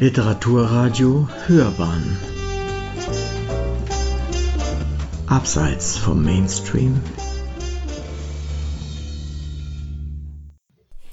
Literaturradio 0.00 1.28
Hörbahn. 1.46 2.18
Abseits 5.28 5.96
vom 5.96 6.24
Mainstream. 6.24 7.00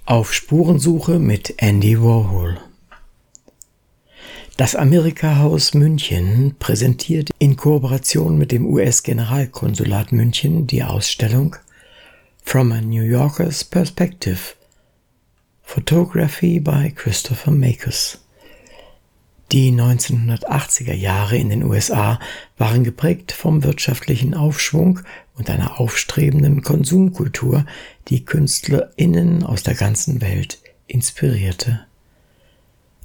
Auf 0.05 0.33
Spurensuche 0.33 1.19
mit 1.19 1.53
Andy 1.57 2.01
Warhol. 2.01 2.57
Das 4.57 4.75
Amerika-Haus 4.75 5.75
München 5.75 6.55
präsentiert 6.57 7.29
in 7.37 7.57
Kooperation 7.57 8.39
mit 8.39 8.51
dem 8.51 8.65
US-Generalkonsulat 8.65 10.11
München 10.11 10.65
die 10.65 10.83
Ausstellung 10.83 11.55
From 12.43 12.71
a 12.71 12.81
New 12.81 13.03
Yorker's 13.03 13.63
Perspective 13.63 14.55
Photography 15.61 16.59
by 16.59 16.91
Christopher 16.91 17.51
Makers. 17.51 18.17
Die 19.51 19.73
1980er 19.73 20.93
Jahre 20.93 21.35
in 21.35 21.49
den 21.49 21.63
USA 21.63 22.21
waren 22.57 22.85
geprägt 22.85 23.33
vom 23.33 23.65
wirtschaftlichen 23.65 24.33
Aufschwung 24.33 25.01
und 25.35 25.49
einer 25.49 25.77
aufstrebenden 25.77 26.61
Konsumkultur, 26.61 27.65
die 28.07 28.23
KünstlerInnen 28.23 29.43
aus 29.43 29.63
der 29.63 29.73
ganzen 29.73 30.21
Welt 30.21 30.59
inspirierte. 30.87 31.81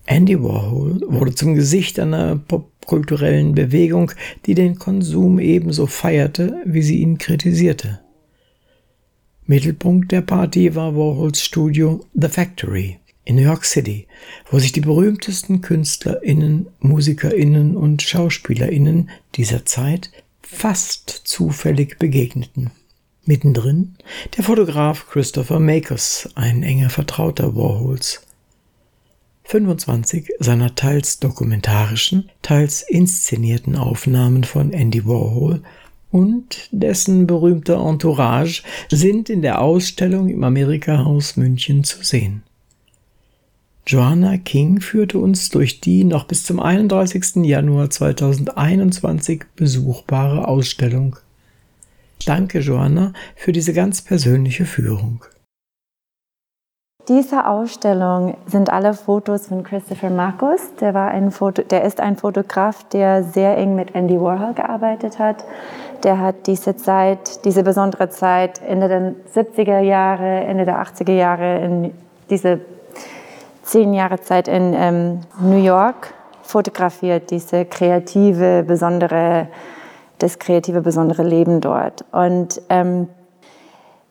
Andy 0.05 0.41
Warhol 0.41 1.01
wurde 1.09 1.35
zum 1.35 1.57
Gesicht 1.57 1.99
einer 1.99 2.37
popkulturellen 2.37 3.57
Bewegung, 3.57 4.13
die 4.47 4.55
den 4.55 4.79
Konsum 4.79 5.41
ebenso 5.41 5.89
feierte, 5.89 6.63
wie 6.65 6.83
sie 6.83 7.01
ihn 7.01 7.19
kritisierte. 7.19 7.99
Mittelpunkt 9.47 10.13
der 10.13 10.21
Party 10.21 10.77
war 10.77 10.95
Warhols 10.95 11.43
Studio 11.43 12.05
The 12.15 12.29
Factory 12.29 13.01
in 13.27 13.35
New 13.35 13.43
York 13.43 13.67
City, 13.67 14.07
wo 14.51 14.59
sich 14.59 14.73
die 14.73 14.81
berühmtesten 14.81 15.61
KünstlerInnen, 15.61 16.69
MusikerInnen 16.79 17.77
und 17.77 18.01
SchauspielerInnen 18.01 19.11
dieser 19.35 19.67
Zeit 19.67 20.11
fast 20.41 21.11
zufällig 21.25 21.99
begegneten. 21.99 22.71
Mittendrin 23.25 23.97
der 24.37 24.45
Fotograf 24.45 25.09
Christopher 25.11 25.59
Makers, 25.59 26.31
ein 26.37 26.63
enger 26.63 26.89
Vertrauter 26.89 27.57
Warhols. 27.57 28.23
25 29.43 30.33
seiner 30.39 30.77
teils 30.77 31.19
dokumentarischen, 31.19 32.31
teils 32.43 32.83
inszenierten 32.83 33.75
Aufnahmen 33.75 34.45
von 34.45 34.73
Andy 34.73 35.05
Warhol 35.05 35.63
und 36.13 36.69
dessen 36.71 37.27
berühmter 37.27 37.85
Entourage 37.85 38.63
sind 38.89 39.29
in 39.29 39.43
der 39.43 39.61
Ausstellung 39.61 40.29
im 40.29 40.45
Amerika-Haus 40.45 41.37
München 41.37 41.83
zu 41.83 42.05
sehen. 42.05 42.45
Joanna 43.89 44.37
King 44.37 44.81
führte 44.81 45.21
uns 45.21 45.49
durch 45.49 45.81
die 45.81 46.03
noch 46.03 46.25
bis 46.25 46.45
zum 46.45 46.59
31. 46.59 47.37
Januar 47.45 47.89
2021 47.89 49.45
besuchbare 49.55 50.49
Ausstellung. 50.49 51.15
Danke, 52.27 52.59
Joanna, 52.59 53.13
für 53.37 53.53
diese 53.53 53.73
ganz 53.73 54.03
persönliche 54.03 54.65
Führung. 54.65 55.25
Diese 57.09 57.47
Ausstellung 57.47 58.37
sind 58.47 58.71
alle 58.71 58.93
Fotos 58.93 59.47
von 59.47 59.63
Christopher 59.63 60.11
Marcus. 60.11 60.75
Der, 60.81 60.93
war 60.93 61.13
ein 61.13 61.31
Foto, 61.31 61.63
der 61.63 61.85
ist 61.85 62.01
ein 62.01 62.17
Fotograf, 62.17 62.83
der 62.89 63.23
sehr 63.23 63.57
eng 63.57 63.77
mit 63.77 63.95
Andy 63.95 64.21
Warhol 64.21 64.55
gearbeitet 64.55 65.21
hat. 65.21 65.45
Der 66.03 66.19
hat 66.19 66.49
diese 66.49 66.77
Zeit, 66.77 67.45
diese 67.45 67.63
besondere 67.63 68.11
Zeit, 68.11 68.61
Ende 68.63 68.89
der 68.89 69.15
70er 69.33 69.79
Jahre, 69.79 70.41
Ende 70.41 70.65
der 70.65 70.83
80er 70.83 71.13
Jahre, 71.13 71.61
in 71.61 71.93
diese 72.29 72.61
zehn 73.67 73.93
Jahre 73.93 74.21
Zeit 74.21 74.49
in 74.49 74.73
ähm, 74.75 75.21
New 75.41 75.63
York 75.63 76.15
fotografiert, 76.43 77.31
diese 77.31 77.65
kreative, 77.65 78.63
besondere, 78.67 79.49
das 80.19 80.39
kreative, 80.39 80.81
besondere 80.81 81.25
Leben 81.25 81.61
dort. 81.61 82.05
Und 82.13 82.63
ähm, 82.69 83.09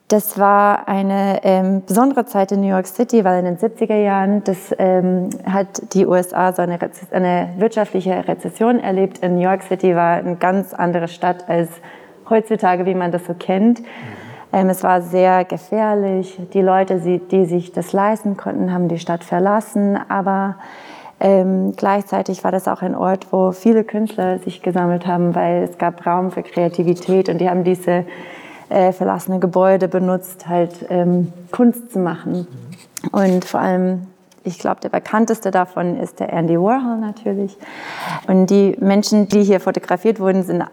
das 0.09 0.37
war 0.37 0.87
eine 0.87 1.39
ähm, 1.43 1.81
besondere 1.87 2.25
Zeit 2.25 2.51
in 2.51 2.61
New 2.61 2.67
York 2.67 2.85
City, 2.85 3.23
weil 3.23 3.39
in 3.39 3.45
den 3.45 3.57
70er 3.57 3.95
Jahren 3.95 4.43
das, 4.43 4.75
ähm, 4.77 5.29
hat 5.49 5.93
die 5.93 6.05
USA 6.05 6.53
so 6.53 6.61
eine, 6.61 6.77
eine, 7.11 7.53
wirtschaftliche 7.57 8.27
Rezession 8.27 8.79
erlebt. 8.79 9.19
In 9.19 9.35
New 9.35 9.41
York 9.41 9.63
City 9.63 9.95
war 9.95 10.17
eine 10.17 10.35
ganz 10.35 10.73
andere 10.73 11.07
Stadt 11.07 11.49
als 11.49 11.69
heutzutage, 12.29 12.85
wie 12.85 12.93
man 12.93 13.11
das 13.11 13.25
so 13.25 13.33
kennt. 13.33 13.81
Ähm, 14.55 14.69
es 14.69 14.83
war 14.83 15.01
sehr 15.01 15.43
gefährlich. 15.43 16.39
Die 16.53 16.61
Leute, 16.61 17.01
die 17.01 17.45
sich 17.45 17.73
das 17.73 17.91
leisten 17.91 18.37
konnten, 18.37 18.71
haben 18.71 18.87
die 18.87 18.99
Stadt 18.99 19.25
verlassen. 19.25 19.99
Aber 20.07 20.55
ähm, 21.19 21.73
gleichzeitig 21.75 22.41
war 22.45 22.53
das 22.53 22.69
auch 22.69 22.81
ein 22.81 22.95
Ort, 22.95 23.27
wo 23.31 23.51
viele 23.51 23.83
Künstler 23.83 24.39
sich 24.39 24.61
gesammelt 24.61 25.05
haben, 25.05 25.35
weil 25.35 25.63
es 25.63 25.77
gab 25.77 26.05
Raum 26.07 26.31
für 26.31 26.41
Kreativität 26.41 27.27
und 27.27 27.39
die 27.39 27.49
haben 27.49 27.65
diese 27.65 28.05
äh, 28.69 28.93
verlassene 28.93 29.39
Gebäude 29.39 29.89
benutzt, 29.89 30.47
halt 30.47 30.85
ähm, 30.89 31.33
Kunst 31.51 31.91
zu 31.91 31.99
machen. 31.99 32.47
Und 33.11 33.43
vor 33.43 33.59
allem, 33.59 34.07
ich 34.45 34.57
glaube, 34.57 34.79
der 34.79 34.89
bekannteste 34.89 35.51
davon 35.51 35.99
ist 35.99 36.21
der 36.21 36.31
Andy 36.31 36.57
Warhol 36.57 36.97
natürlich. 37.01 37.57
Und 38.27 38.49
die 38.49 38.77
Menschen, 38.79 39.27
die 39.27 39.43
hier 39.43 39.59
fotografiert 39.59 40.21
wurden, 40.21 40.43
sind 40.43 40.63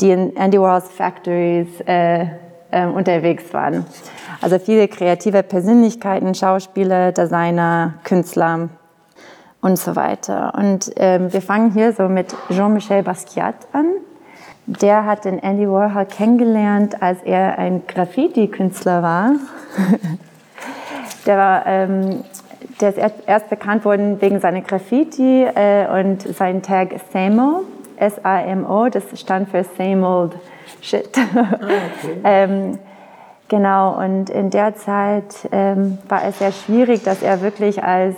die 0.00 0.10
in 0.10 0.34
Andy 0.34 0.60
Warhols 0.60 0.88
Factories 0.88 1.68
äh, 1.86 2.26
äh, 2.72 2.86
unterwegs 2.86 3.54
waren. 3.54 3.86
Also 4.40 4.58
viele 4.58 4.88
kreative 4.88 5.42
Persönlichkeiten, 5.44 6.34
Schauspieler, 6.34 7.12
Designer, 7.12 7.94
Künstler 8.02 8.70
und 9.60 9.78
so 9.78 9.94
weiter. 9.94 10.52
Und 10.56 10.90
ähm, 10.96 11.32
wir 11.32 11.40
fangen 11.40 11.72
hier 11.72 11.92
so 11.92 12.08
mit 12.08 12.34
Jean-Michel 12.50 13.04
Basquiat 13.04 13.54
an. 13.72 13.86
Der 14.66 15.06
hat 15.06 15.24
den 15.24 15.38
Andy 15.38 15.68
Warhol 15.68 16.06
kennengelernt, 16.06 17.00
als 17.02 17.22
er 17.22 17.58
ein 17.58 17.82
Graffiti-Künstler 17.86 19.02
war. 19.02 19.32
der, 21.26 21.36
war 21.36 21.66
ähm, 21.66 22.24
der 22.80 22.90
ist 22.90 22.98
erst, 22.98 23.16
erst, 23.26 23.50
bekannt 23.50 23.84
worden 23.84 24.20
wegen 24.20 24.40
seiner 24.40 24.60
Graffiti 24.60 25.44
äh, 25.44 25.86
und 26.00 26.22
sein 26.22 26.62
Tag 26.62 26.94
SAMO, 27.12 27.64
S-A-M-O, 27.96 28.88
das 28.88 29.04
stand 29.18 29.48
für 29.48 29.64
Same 29.76 30.06
Old 30.06 30.32
Shit. 30.80 31.10
Ah, 31.16 31.58
okay. 31.62 32.20
ähm, 32.24 32.78
genau, 33.48 33.98
und 34.02 34.30
in 34.30 34.50
der 34.50 34.74
Zeit 34.74 35.48
ähm, 35.52 35.98
war 36.08 36.24
es 36.24 36.38
sehr 36.38 36.52
schwierig, 36.52 37.02
dass 37.04 37.22
er 37.22 37.42
wirklich 37.42 37.82
als 37.82 38.16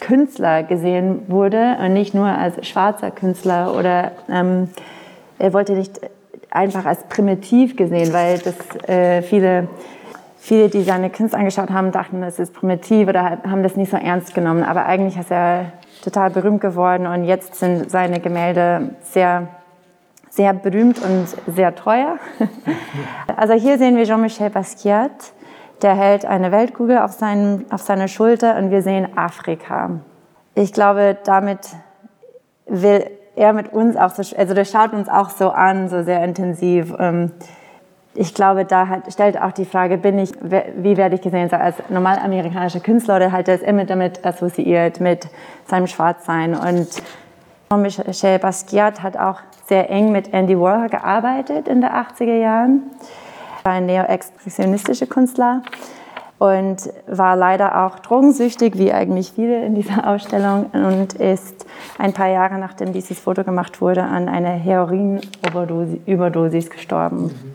Künstler 0.00 0.62
gesehen 0.62 1.22
wurde 1.28 1.76
und 1.80 1.92
nicht 1.92 2.14
nur 2.14 2.26
als 2.26 2.66
schwarzer 2.66 3.10
Künstler 3.10 3.74
oder 3.76 4.12
ähm, 4.30 4.68
er 5.38 5.52
wollte 5.52 5.72
nicht 5.72 6.00
einfach 6.50 6.86
als 6.86 7.02
primitiv 7.04 7.76
gesehen, 7.76 8.12
weil 8.12 8.38
das 8.38 8.88
äh, 8.88 9.22
viele, 9.22 9.68
viele, 10.38 10.68
die 10.68 10.82
seine 10.82 11.10
Künste 11.10 11.36
angeschaut 11.36 11.70
haben, 11.70 11.92
dachten, 11.92 12.22
es 12.22 12.38
ist 12.38 12.54
primitiv 12.54 13.08
oder 13.08 13.38
haben 13.48 13.62
das 13.62 13.76
nicht 13.76 13.90
so 13.90 13.96
ernst 13.96 14.34
genommen. 14.34 14.62
Aber 14.62 14.86
eigentlich 14.86 15.18
ist 15.18 15.30
er 15.30 15.72
total 16.08 16.30
berühmt 16.30 16.62
geworden 16.62 17.06
und 17.06 17.24
jetzt 17.24 17.56
sind 17.56 17.90
seine 17.90 18.18
Gemälde 18.20 18.96
sehr, 19.02 19.48
sehr 20.30 20.54
berühmt 20.54 20.98
und 21.02 21.26
sehr 21.54 21.74
teuer. 21.74 22.18
Also 23.36 23.54
hier 23.54 23.78
sehen 23.78 23.96
wir 23.96 24.04
Jean-Michel 24.04 24.50
Basquiat, 24.50 25.32
der 25.82 25.94
hält 25.94 26.24
eine 26.24 26.50
Weltkugel 26.50 26.98
auf, 26.98 27.12
seinen, 27.12 27.70
auf 27.70 27.82
seiner 27.82 28.08
Schulter 28.08 28.56
und 28.56 28.72
wir 28.72 28.82
sehen 28.82 29.16
Afrika. 29.16 30.00
Ich 30.56 30.72
glaube, 30.72 31.16
damit 31.24 31.60
will 32.66 33.04
er 33.36 33.52
mit 33.52 33.72
uns 33.72 33.96
auch 33.96 34.10
so, 34.10 34.36
also 34.36 34.54
der 34.54 34.64
schaut 34.64 34.92
uns 34.92 35.08
auch 35.08 35.30
so 35.30 35.50
an, 35.50 35.88
so 35.88 36.02
sehr 36.02 36.24
intensiv. 36.24 36.92
Ich 38.20 38.34
glaube, 38.34 38.64
da 38.64 38.88
hat, 38.88 39.12
stellt 39.12 39.40
auch 39.40 39.52
die 39.52 39.64
Frage, 39.64 39.96
bin 39.96 40.18
ich, 40.18 40.32
wie 40.40 40.96
werde 40.96 41.14
ich 41.14 41.20
gesehen, 41.20 41.48
als 41.52 41.76
normal 41.88 42.18
amerikanischer 42.18 42.80
Künstler 42.80 43.14
oder 43.14 43.30
halt 43.30 43.46
das 43.46 43.60
immer 43.60 43.84
damit 43.84 44.26
assoziiert 44.26 44.98
mit 44.98 45.28
seinem 45.66 45.86
Schwarzsein. 45.86 46.56
Und 46.56 46.88
Michel 47.76 48.40
Basquiat 48.40 49.04
hat 49.04 49.16
auch 49.16 49.38
sehr 49.66 49.88
eng 49.88 50.10
mit 50.10 50.34
Andy 50.34 50.58
Warhol 50.58 50.88
gearbeitet 50.88 51.68
in 51.68 51.80
den 51.80 51.90
80er 51.90 52.40
Jahren. 52.40 52.90
War 53.62 53.74
ein 53.74 53.86
neo-expressionistischer 53.86 55.06
Künstler 55.06 55.62
und 56.38 56.90
war 57.06 57.36
leider 57.36 57.86
auch 57.86 58.00
drogensüchtig, 58.00 58.78
wie 58.78 58.92
eigentlich 58.92 59.30
viele 59.30 59.64
in 59.64 59.76
dieser 59.76 60.08
Ausstellung, 60.08 60.66
und 60.72 61.14
ist 61.14 61.66
ein 61.98 62.14
paar 62.14 62.28
Jahre 62.28 62.58
nachdem 62.58 62.92
dieses 62.92 63.20
Foto 63.20 63.44
gemacht 63.44 63.80
wurde, 63.80 64.02
an 64.02 64.28
einer 64.28 64.50
Heroin-Überdosis 64.50 66.68
gestorben. 66.68 67.54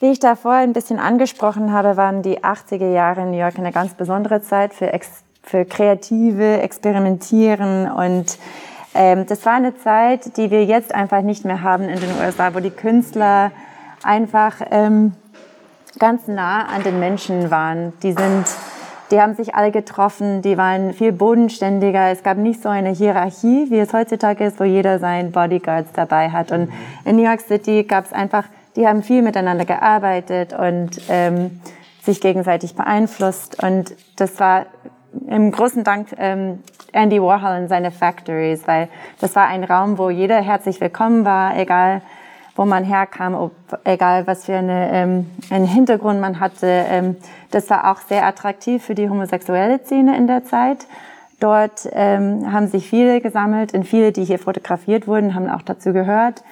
Wie 0.00 0.12
ich 0.12 0.18
davor 0.18 0.52
ein 0.52 0.72
bisschen 0.72 0.98
angesprochen 0.98 1.74
habe, 1.74 1.98
waren 1.98 2.22
die 2.22 2.42
80er 2.42 2.90
Jahre 2.90 3.20
in 3.20 3.32
New 3.32 3.38
York 3.38 3.58
eine 3.58 3.70
ganz 3.70 3.92
besondere 3.92 4.40
Zeit 4.40 4.72
für, 4.72 4.90
Ex 4.90 5.10
für 5.42 5.66
kreative 5.66 6.62
Experimentieren 6.62 7.90
und 7.90 8.38
ähm, 8.94 9.26
das 9.26 9.44
war 9.44 9.52
eine 9.52 9.76
Zeit, 9.76 10.38
die 10.38 10.50
wir 10.50 10.64
jetzt 10.64 10.94
einfach 10.94 11.20
nicht 11.20 11.44
mehr 11.44 11.60
haben 11.60 11.84
in 11.84 12.00
den 12.00 12.10
USA, 12.18 12.54
wo 12.54 12.60
die 12.60 12.70
Künstler 12.70 13.52
einfach 14.02 14.62
ähm, 14.70 15.12
ganz 15.98 16.26
nah 16.28 16.64
an 16.64 16.82
den 16.82 16.98
Menschen 16.98 17.50
waren. 17.50 17.92
Die 18.02 18.12
sind 18.12 18.46
die 19.10 19.20
haben 19.20 19.34
sich 19.34 19.56
alle 19.56 19.72
getroffen, 19.72 20.40
die 20.40 20.56
waren 20.56 20.94
viel 20.94 21.12
bodenständiger. 21.12 22.12
Es 22.12 22.22
gab 22.22 22.38
nicht 22.38 22.62
so 22.62 22.68
eine 22.68 22.90
Hierarchie, 22.90 23.66
wie 23.68 23.80
es 23.80 23.92
heutzutage 23.92 24.44
ist, 24.44 24.60
wo 24.60 24.64
jeder 24.64 25.00
seinen 25.00 25.32
Bodyguards 25.32 25.90
dabei 25.92 26.30
hat. 26.30 26.52
Und 26.52 26.70
in 27.04 27.16
New 27.16 27.24
York 27.24 27.40
City 27.40 27.82
gab 27.82 28.04
es 28.06 28.12
einfach, 28.12 28.44
die 28.76 28.86
haben 28.86 29.02
viel 29.02 29.22
miteinander 29.22 29.64
gearbeitet 29.64 30.52
und 30.52 31.00
ähm, 31.08 31.60
sich 32.02 32.20
gegenseitig 32.20 32.74
beeinflusst. 32.74 33.62
Und 33.62 33.94
das 34.16 34.38
war 34.40 34.66
im 35.28 35.50
großen 35.50 35.84
Dank 35.84 36.08
ähm, 36.18 36.60
Andy 36.92 37.20
Warhol 37.20 37.62
und 37.62 37.68
seine 37.68 37.90
Factories, 37.90 38.66
weil 38.66 38.88
das 39.20 39.36
war 39.36 39.46
ein 39.46 39.64
Raum, 39.64 39.98
wo 39.98 40.10
jeder 40.10 40.40
herzlich 40.40 40.80
willkommen 40.80 41.24
war, 41.24 41.56
egal 41.56 42.02
wo 42.56 42.64
man 42.64 42.84
herkam, 42.84 43.34
ob, 43.34 43.52
egal 43.84 44.26
was 44.26 44.44
für 44.44 44.56
eine, 44.56 44.90
ähm, 44.92 45.30
einen 45.50 45.66
Hintergrund 45.66 46.20
man 46.20 46.40
hatte. 46.40 46.66
Ähm, 46.66 47.16
das 47.50 47.70
war 47.70 47.90
auch 47.90 48.00
sehr 48.00 48.26
attraktiv 48.26 48.84
für 48.84 48.94
die 48.94 49.08
homosexuelle 49.08 49.78
Szene 49.84 50.16
in 50.16 50.26
der 50.26 50.44
Zeit. 50.44 50.86
Dort 51.38 51.88
ähm, 51.92 52.52
haben 52.52 52.68
sich 52.68 52.88
viele 52.88 53.20
gesammelt 53.20 53.72
und 53.72 53.84
viele, 53.84 54.12
die 54.12 54.24
hier 54.24 54.38
fotografiert 54.38 55.06
wurden, 55.06 55.34
haben 55.34 55.48
auch 55.48 55.62
dazu 55.62 55.92
gehört. 55.92 56.42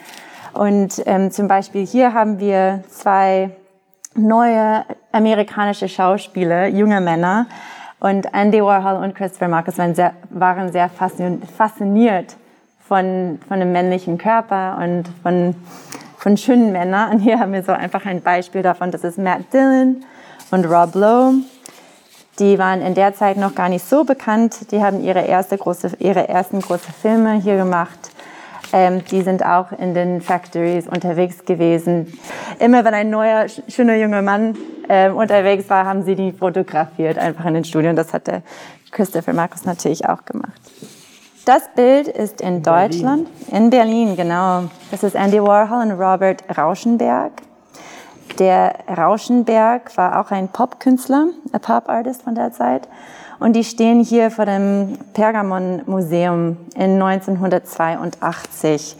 Und 0.58 1.02
ähm, 1.06 1.30
zum 1.30 1.46
Beispiel 1.46 1.86
hier 1.86 2.14
haben 2.14 2.40
wir 2.40 2.82
zwei 2.90 3.50
neue 4.14 4.84
amerikanische 5.12 5.88
Schauspieler, 5.88 6.66
junge 6.66 7.00
Männer. 7.00 7.46
Und 8.00 8.26
Andy 8.34 8.60
Warhol 8.60 9.04
und 9.04 9.14
Christopher 9.14 9.46
Marcus 9.46 9.78
waren 9.78 9.94
sehr, 9.94 10.14
waren 10.30 10.72
sehr 10.72 10.90
fasziniert 10.90 12.36
von, 12.80 13.38
von 13.46 13.60
dem 13.60 13.70
männlichen 13.70 14.18
Körper 14.18 14.78
und 14.82 15.04
von 15.22 15.54
von 16.18 16.36
schönen 16.36 16.72
Männern. 16.72 17.12
Und 17.12 17.20
hier 17.20 17.38
haben 17.38 17.52
wir 17.52 17.62
so 17.62 17.70
einfach 17.70 18.04
ein 18.04 18.20
Beispiel 18.20 18.62
davon. 18.62 18.90
Das 18.90 19.04
ist 19.04 19.18
Matt 19.18 19.52
Dillon 19.52 20.04
und 20.50 20.64
Rob 20.64 20.96
Lowe. 20.96 21.34
Die 22.40 22.58
waren 22.58 22.82
in 22.82 22.94
der 22.94 23.14
Zeit 23.14 23.36
noch 23.36 23.54
gar 23.54 23.68
nicht 23.68 23.84
so 23.84 24.02
bekannt. 24.02 24.72
Die 24.72 24.82
haben 24.82 25.00
ihre, 25.00 25.20
erste 25.20 25.56
große, 25.56 25.92
ihre 26.00 26.28
ersten 26.28 26.60
großen 26.60 26.92
Filme 26.92 27.34
hier 27.34 27.56
gemacht. 27.56 28.07
Ähm, 28.72 29.04
die 29.06 29.22
sind 29.22 29.44
auch 29.44 29.72
in 29.72 29.94
den 29.94 30.20
Factories 30.20 30.86
unterwegs 30.86 31.44
gewesen. 31.44 32.18
Immer 32.58 32.84
wenn 32.84 32.94
ein 32.94 33.10
neuer, 33.10 33.46
schöner 33.68 33.96
junger 33.96 34.22
Mann 34.22 34.56
ähm, 34.88 35.16
unterwegs 35.16 35.68
war, 35.70 35.86
haben 35.86 36.02
sie 36.02 36.14
die 36.14 36.32
fotografiert, 36.32 37.18
einfach 37.18 37.46
in 37.46 37.54
den 37.54 37.64
Studien. 37.64 37.96
Das 37.96 38.12
hat 38.12 38.26
der 38.26 38.42
Christopher 38.90 39.32
Markus 39.32 39.64
natürlich 39.64 40.06
auch 40.08 40.24
gemacht. 40.24 40.60
Das 41.44 41.62
Bild 41.74 42.08
ist 42.08 42.42
in, 42.42 42.56
in 42.56 42.62
Deutschland, 42.62 43.28
Berlin. 43.48 43.64
in 43.64 43.70
Berlin, 43.70 44.16
genau. 44.16 44.64
Das 44.90 45.02
ist 45.02 45.14
Andy 45.14 45.42
Warhol 45.42 45.82
und 45.82 45.92
Robert 45.92 46.44
Rauschenberg. 46.56 47.32
Der 48.38 48.74
Rauschenberg 48.94 49.96
war 49.96 50.20
auch 50.20 50.30
ein 50.30 50.48
Popkünstler, 50.48 51.28
ein 51.50 51.60
Pop-Artist 51.60 52.22
von 52.22 52.34
der 52.34 52.52
Zeit. 52.52 52.86
Und 53.38 53.54
die 53.54 53.64
stehen 53.64 54.02
hier 54.02 54.30
vor 54.30 54.46
dem 54.46 54.98
Pergamon-Museum 55.14 56.56
in 56.74 57.02
1982. 57.02 58.96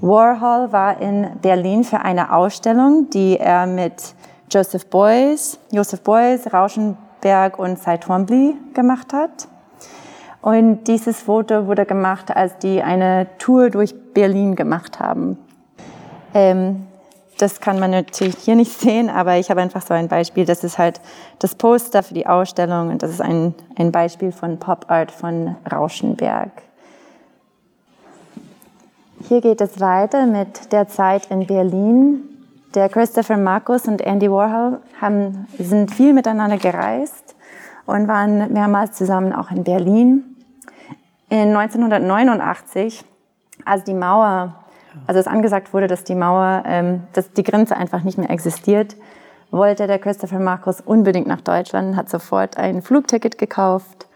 Warhol 0.00 0.72
war 0.72 1.00
in 1.00 1.28
Berlin 1.42 1.84
für 1.84 2.00
eine 2.00 2.32
Ausstellung, 2.32 3.08
die 3.10 3.38
er 3.38 3.66
mit 3.66 4.14
Joseph 4.50 4.86
Beuys, 4.86 5.58
Joseph 5.70 6.02
Beuys, 6.02 6.52
Rauschenberg 6.52 7.58
und 7.58 7.78
Cy 7.78 7.98
Twombly 7.98 8.56
gemacht 8.74 9.12
hat. 9.12 9.48
Und 10.40 10.84
dieses 10.84 11.20
Foto 11.20 11.66
wurde 11.66 11.84
gemacht, 11.84 12.34
als 12.34 12.58
die 12.58 12.82
eine 12.82 13.26
Tour 13.38 13.70
durch 13.70 13.94
Berlin 14.14 14.54
gemacht 14.56 15.00
haben. 15.00 15.36
Ähm, 16.32 16.86
das 17.38 17.60
kann 17.60 17.78
man 17.78 17.92
natürlich 17.92 18.36
hier 18.38 18.56
nicht 18.56 18.72
sehen, 18.80 19.08
aber 19.08 19.36
ich 19.38 19.50
habe 19.50 19.60
einfach 19.60 19.82
so 19.82 19.94
ein 19.94 20.08
Beispiel. 20.08 20.44
Das 20.44 20.64
ist 20.64 20.78
halt 20.78 21.00
das 21.38 21.54
Poster 21.54 22.02
für 22.02 22.14
die 22.14 22.26
Ausstellung 22.26 22.90
und 22.90 23.02
das 23.02 23.10
ist 23.10 23.22
ein, 23.22 23.54
ein 23.76 23.92
Beispiel 23.92 24.32
von 24.32 24.58
Pop 24.58 24.86
Art 24.88 25.10
von 25.10 25.56
Rauschenberg. 25.70 26.50
Hier 29.26 29.40
geht 29.40 29.60
es 29.60 29.80
weiter 29.80 30.26
mit 30.26 30.72
der 30.72 30.88
Zeit 30.88 31.26
in 31.30 31.46
Berlin. 31.46 32.22
Der 32.74 32.88
Christopher 32.88 33.36
Marcus 33.36 33.88
und 33.88 34.00
Andy 34.00 34.30
Warhol 34.30 34.78
haben, 35.00 35.48
sind 35.58 35.92
viel 35.92 36.12
miteinander 36.12 36.58
gereist 36.58 37.34
und 37.86 38.06
waren 38.06 38.52
mehrmals 38.52 38.96
zusammen 38.96 39.32
auch 39.32 39.50
in 39.50 39.64
Berlin. 39.64 40.36
In 41.30 41.56
1989, 41.56 43.04
als 43.64 43.84
die 43.84 43.94
Mauer, 43.94 44.54
also 45.06 45.20
es 45.20 45.26
angesagt 45.26 45.72
wurde, 45.72 45.86
dass 45.86 46.04
die 46.04 46.14
Mauer, 46.14 46.62
ähm, 46.66 47.02
dass 47.12 47.32
die 47.32 47.42
Grenze 47.42 47.76
einfach 47.76 48.02
nicht 48.02 48.18
mehr 48.18 48.30
existiert, 48.30 48.96
wollte 49.50 49.86
der 49.86 49.98
Christopher 49.98 50.38
Markus 50.38 50.80
unbedingt 50.80 51.26
nach 51.26 51.40
Deutschland, 51.40 51.96
hat 51.96 52.10
sofort 52.10 52.58
ein 52.58 52.82
Flugticket 52.82 53.38
gekauft 53.38 54.06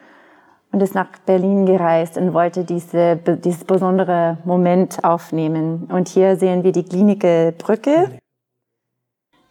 und 0.72 0.82
ist 0.82 0.94
nach 0.94 1.06
Berlin 1.26 1.66
gereist 1.66 2.18
und 2.18 2.34
wollte 2.34 2.64
diese, 2.64 3.16
dieses 3.16 3.64
besondere 3.64 4.38
Moment 4.44 5.04
aufnehmen. 5.04 5.88
Und 5.90 6.08
hier 6.08 6.36
sehen 6.36 6.64
wir 6.64 6.72
die 6.72 6.84
Klinike 6.84 7.54
Brücke. 7.56 8.10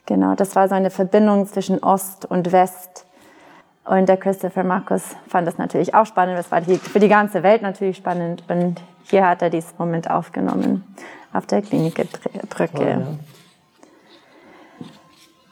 Genau, 0.06 0.36
das 0.36 0.56
war 0.56 0.68
so 0.68 0.76
eine 0.76 0.90
Verbindung 0.90 1.48
zwischen 1.48 1.84
Ost 1.84 2.26
und 2.26 2.52
West 2.52 3.06
und 3.84 4.08
der 4.08 4.18
Christopher 4.18 4.64
Markus 4.64 5.16
fand 5.28 5.48
das 5.48 5.58
natürlich 5.58 5.94
auch 5.96 6.06
spannend. 6.06 6.38
Das 6.38 6.52
war 6.52 6.62
für 6.62 7.00
die 7.00 7.08
ganze 7.08 7.44
Welt 7.44 7.62
natürlich 7.62 7.98
spannend. 7.98 8.44
Und 8.48 8.80
hier 9.04 9.28
hat 9.28 9.42
er 9.42 9.50
diesen 9.50 9.74
Moment 9.78 10.10
aufgenommen 10.10 10.84
auf 11.34 11.46
der 11.46 11.62
Klinikbrücke. 11.62 13.18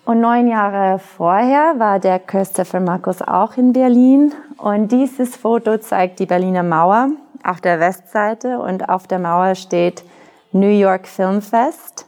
Und 0.05 0.21
neun 0.21 0.47
Jahre 0.47 0.97
vorher 0.97 1.75
war 1.77 1.99
der 1.99 2.17
Christopher 2.17 2.79
Markus 2.79 3.21
auch 3.21 3.57
in 3.57 3.73
Berlin. 3.73 4.33
Und 4.57 4.91
dieses 4.91 5.35
Foto 5.35 5.77
zeigt 5.77 6.19
die 6.19 6.25
Berliner 6.25 6.63
Mauer 6.63 7.09
auf 7.43 7.61
der 7.61 7.79
Westseite. 7.79 8.59
Und 8.59 8.89
auf 8.89 9.05
der 9.05 9.19
Mauer 9.19 9.53
steht 9.53 10.03
New 10.51 10.67
York 10.67 11.07
Film 11.07 11.43
Fest. 11.43 12.07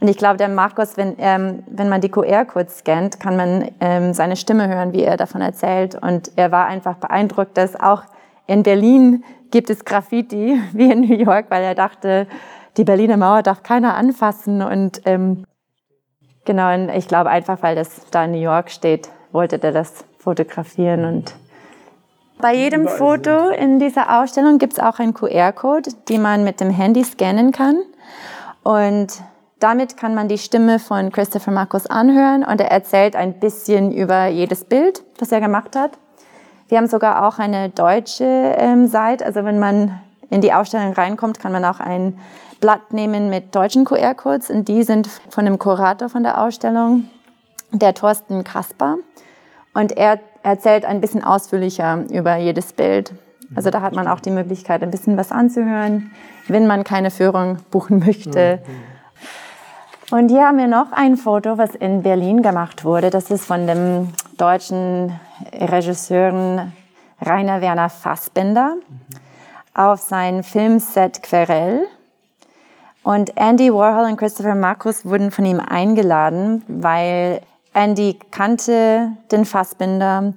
Und 0.00 0.08
ich 0.08 0.18
glaube, 0.18 0.36
der 0.36 0.48
Markus, 0.48 0.96
wenn, 0.96 1.16
ähm, 1.18 1.62
wenn 1.66 1.88
man 1.88 2.00
die 2.00 2.10
QR-Codes 2.10 2.80
scannt, 2.80 3.18
kann 3.18 3.36
man 3.36 3.70
ähm, 3.80 4.12
seine 4.12 4.36
Stimme 4.36 4.68
hören, 4.68 4.92
wie 4.92 5.02
er 5.02 5.16
davon 5.16 5.40
erzählt. 5.40 5.94
Und 5.94 6.32
er 6.36 6.52
war 6.52 6.66
einfach 6.66 6.96
beeindruckt, 6.96 7.56
dass 7.56 7.80
auch 7.80 8.02
in 8.46 8.62
Berlin 8.62 9.24
gibt 9.50 9.70
es 9.70 9.84
Graffiti 9.84 10.60
wie 10.72 10.90
in 10.90 11.00
New 11.00 11.16
York, 11.16 11.46
weil 11.48 11.62
er 11.62 11.74
dachte, 11.74 12.26
die 12.76 12.84
Berliner 12.84 13.16
Mauer 13.16 13.42
darf 13.42 13.62
keiner 13.62 13.94
anfassen. 13.94 14.62
Und 14.62 15.02
ähm, 15.04 15.44
genau, 16.44 16.74
und 16.74 16.88
ich 16.90 17.08
glaube 17.08 17.30
einfach, 17.30 17.62
weil 17.62 17.76
das 17.76 18.08
da 18.10 18.24
in 18.24 18.32
New 18.32 18.40
York 18.40 18.70
steht, 18.70 19.10
wollte 19.32 19.62
er 19.62 19.72
das 19.72 20.04
fotografieren 20.18 21.04
und 21.04 21.34
bei 22.42 22.56
jedem 22.56 22.88
Foto 22.88 23.50
in 23.50 23.78
dieser 23.78 24.20
Ausstellung 24.20 24.58
gibt 24.58 24.72
es 24.72 24.80
auch 24.80 24.98
einen 24.98 25.14
QR-Code, 25.14 25.90
den 26.08 26.22
man 26.22 26.42
mit 26.42 26.58
dem 26.58 26.70
Handy 26.70 27.04
scannen 27.04 27.52
kann. 27.52 27.76
Und 28.64 29.22
damit 29.60 29.96
kann 29.96 30.16
man 30.16 30.26
die 30.26 30.38
Stimme 30.38 30.80
von 30.80 31.12
Christopher 31.12 31.52
Markus 31.52 31.86
anhören 31.86 32.42
und 32.42 32.60
er 32.60 32.72
erzählt 32.72 33.14
ein 33.14 33.38
bisschen 33.38 33.92
über 33.92 34.26
jedes 34.26 34.64
Bild, 34.64 35.04
das 35.18 35.30
er 35.30 35.40
gemacht 35.40 35.76
hat. 35.76 35.92
Wir 36.66 36.78
haben 36.78 36.88
sogar 36.88 37.28
auch 37.28 37.38
eine 37.38 37.68
deutsche 37.68 38.24
ähm, 38.24 38.88
Seite, 38.88 39.24
also 39.24 39.44
wenn 39.44 39.60
man 39.60 40.00
in 40.32 40.40
die 40.40 40.52
Ausstellung 40.52 40.94
reinkommt, 40.94 41.38
kann 41.38 41.52
man 41.52 41.64
auch 41.64 41.78
ein 41.78 42.18
Blatt 42.60 42.92
nehmen 42.92 43.28
mit 43.28 43.54
deutschen 43.54 43.84
QR-Codes 43.84 44.48
und 44.48 44.66
die 44.66 44.82
sind 44.82 45.08
von 45.28 45.44
dem 45.44 45.58
Kurator 45.58 46.08
von 46.08 46.22
der 46.22 46.40
Ausstellung, 46.40 47.10
der 47.70 47.92
Thorsten 47.92 48.42
Kasper. 48.42 48.96
Und 49.74 49.92
er 49.92 50.20
erzählt 50.42 50.86
ein 50.86 51.02
bisschen 51.02 51.22
ausführlicher 51.22 52.04
über 52.10 52.36
jedes 52.36 52.72
Bild. 52.72 53.12
Also 53.54 53.68
da 53.68 53.82
hat 53.82 53.94
man 53.94 54.08
auch 54.08 54.20
die 54.20 54.30
Möglichkeit, 54.30 54.82
ein 54.82 54.90
bisschen 54.90 55.18
was 55.18 55.32
anzuhören, 55.32 56.12
wenn 56.48 56.66
man 56.66 56.82
keine 56.82 57.10
Führung 57.10 57.58
buchen 57.70 57.98
möchte. 57.98 58.60
Mhm. 60.10 60.16
Und 60.16 60.28
hier 60.30 60.46
haben 60.46 60.56
wir 60.58 60.66
noch 60.66 60.92
ein 60.92 61.16
Foto, 61.18 61.58
was 61.58 61.74
in 61.74 62.02
Berlin 62.02 62.42
gemacht 62.42 62.84
wurde. 62.84 63.10
Das 63.10 63.30
ist 63.30 63.44
von 63.44 63.66
dem 63.66 64.14
deutschen 64.38 65.12
Regisseur 65.52 66.68
Rainer 67.20 67.60
Werner 67.60 67.90
Fassbinder 67.90 68.76
auf 69.74 70.00
sein 70.00 70.42
Filmset 70.42 71.22
Querell. 71.22 71.86
Und 73.02 73.36
Andy 73.36 73.72
Warhol 73.72 74.10
und 74.10 74.16
Christopher 74.16 74.54
Marcus 74.54 75.04
wurden 75.04 75.30
von 75.30 75.44
ihm 75.44 75.60
eingeladen, 75.60 76.62
weil 76.68 77.40
Andy 77.74 78.18
kannte 78.30 79.12
den 79.30 79.44
Fassbinder 79.44 80.34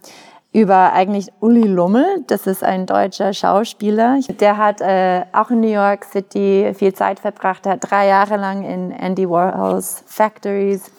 über 0.56 0.94
eigentlich 0.94 1.32
Uli 1.42 1.64
Lummel. 1.64 2.24
Das 2.28 2.48
ist 2.48 2.64
ein 2.64 2.86
deutscher 2.86 3.34
Schauspieler. 3.34 4.20
Der 4.40 4.58
hat 4.58 4.80
äh, 4.80 5.26
auch 5.34 5.52
in 5.52 5.60
New 5.60 5.68
York 5.68 6.06
City 6.06 6.72
viel 6.74 6.94
Zeit 6.94 7.20
verbracht. 7.20 7.66
Er 7.66 7.74
hat 7.74 7.92
drei 7.92 8.08
Jahre 8.08 8.38
lang 8.38 8.64
in 8.64 8.92
Andy 8.92 9.30
Warhols 9.30 10.04
Factories 10.08 10.90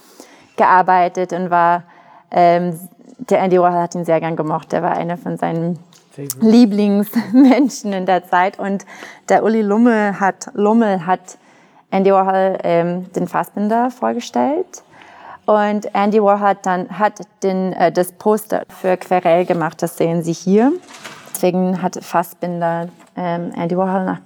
gearbeitet 0.57 1.33
und 1.33 1.49
war, 1.49 1.85
ähm, 2.31 2.79
der 3.19 3.41
Andy 3.41 3.59
Warhol 3.59 3.81
hat 3.81 3.95
ihn 3.95 4.05
sehr 4.05 4.21
gern 4.21 4.37
gemocht. 4.37 4.75
Er 4.75 4.83
war 4.83 4.93
einer 4.93 5.17
von 5.17 5.39
seinen. 5.39 5.79
Lieblingsmenschen 6.41 7.93
in 7.93 8.07
der 8.07 8.27
Zeit. 8.27 8.59
Und 8.59 8.85
der 9.29 9.45
Uli 9.45 9.63
Lummel 9.63 10.19
hat, 10.19 10.51
Lummel 10.55 11.07
hat 11.07 11.39
Andy 11.91 12.13
Warhol 12.13 12.59
ähm, 12.63 13.13
den 13.13 13.29
Fassbinder 13.29 13.91
vorgestellt. 13.91 14.83
Und 15.47 15.95
Andy 15.95 16.23
Warhol 16.23 16.41
hat 16.41 16.67
dann 16.67 16.99
hat 16.99 17.21
den, 17.43 17.73
äh, 17.73 17.93
das 17.93 18.13
Poster 18.13 18.65
für 18.69 18.97
Querel 18.97 19.47
gemacht, 19.47 19.81
das 19.83 19.97
sehen 19.97 20.23
Sie 20.23 20.33
hier. 20.33 20.73
Deswegen 21.35 21.83
hat 21.83 22.03
Fassbinder 22.03 22.89
ähm, 23.17 23.53
Andy 23.55 23.77
Warhol 23.77 24.05
nach 24.05 24.21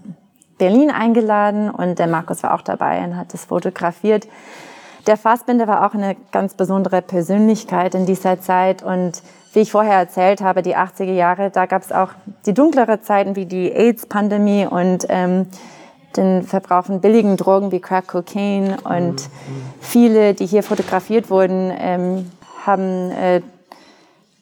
Berlin 0.58 0.90
eingeladen 0.90 1.70
und 1.70 1.98
der 1.98 2.06
Markus 2.06 2.42
war 2.42 2.54
auch 2.54 2.62
dabei 2.62 3.02
und 3.04 3.16
hat 3.16 3.32
das 3.32 3.46
fotografiert. 3.46 4.28
Der 5.06 5.16
Fassbinder 5.16 5.66
war 5.66 5.86
auch 5.86 5.94
eine 5.94 6.16
ganz 6.32 6.54
besondere 6.54 7.00
Persönlichkeit 7.00 7.94
in 7.94 8.04
dieser 8.04 8.40
Zeit 8.40 8.82
und 8.82 9.22
wie 9.52 9.60
ich 9.60 9.72
vorher 9.72 9.98
erzählt 9.98 10.40
habe, 10.40 10.62
die 10.62 10.76
80er 10.76 11.12
Jahre, 11.12 11.50
da 11.50 11.66
gab 11.66 11.82
es 11.82 11.92
auch 11.92 12.10
die 12.46 12.54
dunklere 12.54 13.00
Zeiten 13.00 13.36
wie 13.36 13.46
die 13.46 13.72
AIDS-Pandemie 13.72 14.66
und 14.66 15.06
ähm, 15.08 15.46
den 16.16 16.42
Verbrauch 16.42 16.86
von 16.86 17.00
billigen 17.00 17.36
Drogen 17.36 17.72
wie 17.72 17.80
Crack 17.80 18.08
Cocaine 18.08 18.78
und 18.84 19.28
viele, 19.80 20.34
die 20.34 20.46
hier 20.46 20.62
fotografiert 20.62 21.30
wurden, 21.30 21.72
ähm, 21.76 22.30
haben 22.66 23.10
äh, 23.12 23.42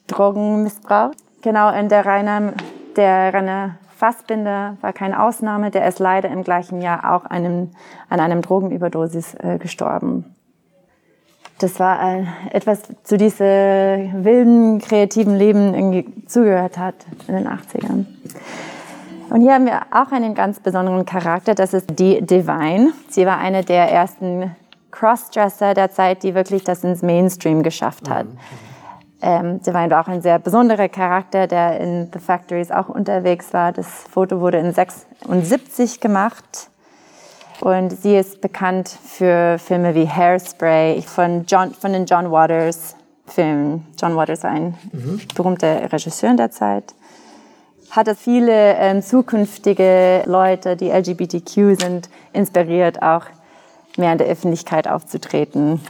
Drogen 0.07 0.63
missbraucht. 0.63 1.17
Genau, 1.41 1.77
und 1.77 1.89
der 1.89 2.05
Rainer, 2.05 2.53
der 2.95 3.33
Rainer 3.33 3.75
Fassbinder 3.95 4.77
war 4.81 4.93
keine 4.93 5.21
Ausnahme, 5.21 5.71
der 5.71 5.87
ist 5.87 5.99
leider 5.99 6.29
im 6.29 6.43
gleichen 6.43 6.81
Jahr 6.81 7.13
auch 7.13 7.25
einem, 7.25 7.71
an 8.09 8.19
einem 8.19 8.41
Drogenüberdosis 8.41 9.35
äh, 9.35 9.57
gestorben. 9.57 10.35
Das 11.59 11.79
war 11.79 12.01
äh, 12.01 12.23
etwas 12.51 12.81
zu 13.03 13.17
diesem 13.17 14.23
wilden, 14.23 14.79
kreativen 14.79 15.35
Leben 15.35 15.73
irgendwie 15.73 16.25
zugehört 16.25 16.77
hat 16.77 16.95
in 17.27 17.35
den 17.35 17.47
80ern. 17.47 18.05
Und 19.29 19.41
hier 19.41 19.53
haben 19.53 19.65
wir 19.65 19.81
auch 19.91 20.11
einen 20.11 20.33
ganz 20.33 20.59
besonderen 20.59 21.05
Charakter, 21.05 21.53
das 21.53 21.73
ist 21.73 21.87
die 21.99 22.25
Divine. 22.25 22.93
Sie 23.09 23.25
war 23.25 23.37
eine 23.37 23.63
der 23.63 23.91
ersten 23.91 24.55
Crossdresser 24.91 25.73
der 25.73 25.91
Zeit, 25.91 26.23
die 26.23 26.33
wirklich 26.33 26.63
das 26.63 26.83
ins 26.83 27.01
Mainstream 27.01 27.61
geschafft 27.61 28.09
hat. 28.09 28.25
Ähm, 29.21 29.61
Divine 29.61 29.91
war 29.91 30.01
auch 30.01 30.07
ein 30.07 30.21
sehr 30.21 30.39
besonderer 30.39 30.87
Charakter, 30.87 31.45
der 31.45 31.79
in 31.81 32.09
The 32.13 32.19
Factories 32.19 32.71
auch 32.71 32.87
unterwegs 32.87 33.53
war. 33.53 33.73
Das 33.73 34.05
Foto 34.09 34.39
wurde 34.39 34.59
in 34.59 34.71
76 34.71 35.99
gemacht. 35.99 36.69
Und 37.61 37.91
sie 37.91 38.15
ist 38.15 38.41
bekannt 38.41 38.87
für 38.87 39.57
Filme 39.59 39.93
wie 39.95 40.07
Hairspray 40.07 41.01
von, 41.01 41.45
John, 41.45 41.73
von 41.73 41.93
den 41.93 42.05
John 42.05 42.31
Waters 42.31 42.95
Filmen. 43.27 43.85
John 43.99 44.15
Waters 44.15 44.43
war 44.43 44.51
ein 44.51 44.75
mhm. 44.91 45.21
berühmter 45.35 45.91
Regisseur 45.91 46.31
in 46.31 46.37
der 46.37 46.51
Zeit 46.51 46.93
hat 47.89 48.07
es 48.07 48.19
viele 48.19 48.75
ähm, 48.75 49.01
zukünftige 49.01 50.23
Leute, 50.25 50.75
die 50.75 50.89
LGBTQ 50.89 51.79
sind, 51.79 52.09
inspiriert, 52.33 53.01
auch 53.01 53.25
mehr 53.97 54.11
in 54.11 54.17
der 54.17 54.27
Öffentlichkeit 54.27 54.87
aufzutreten. 54.87 55.81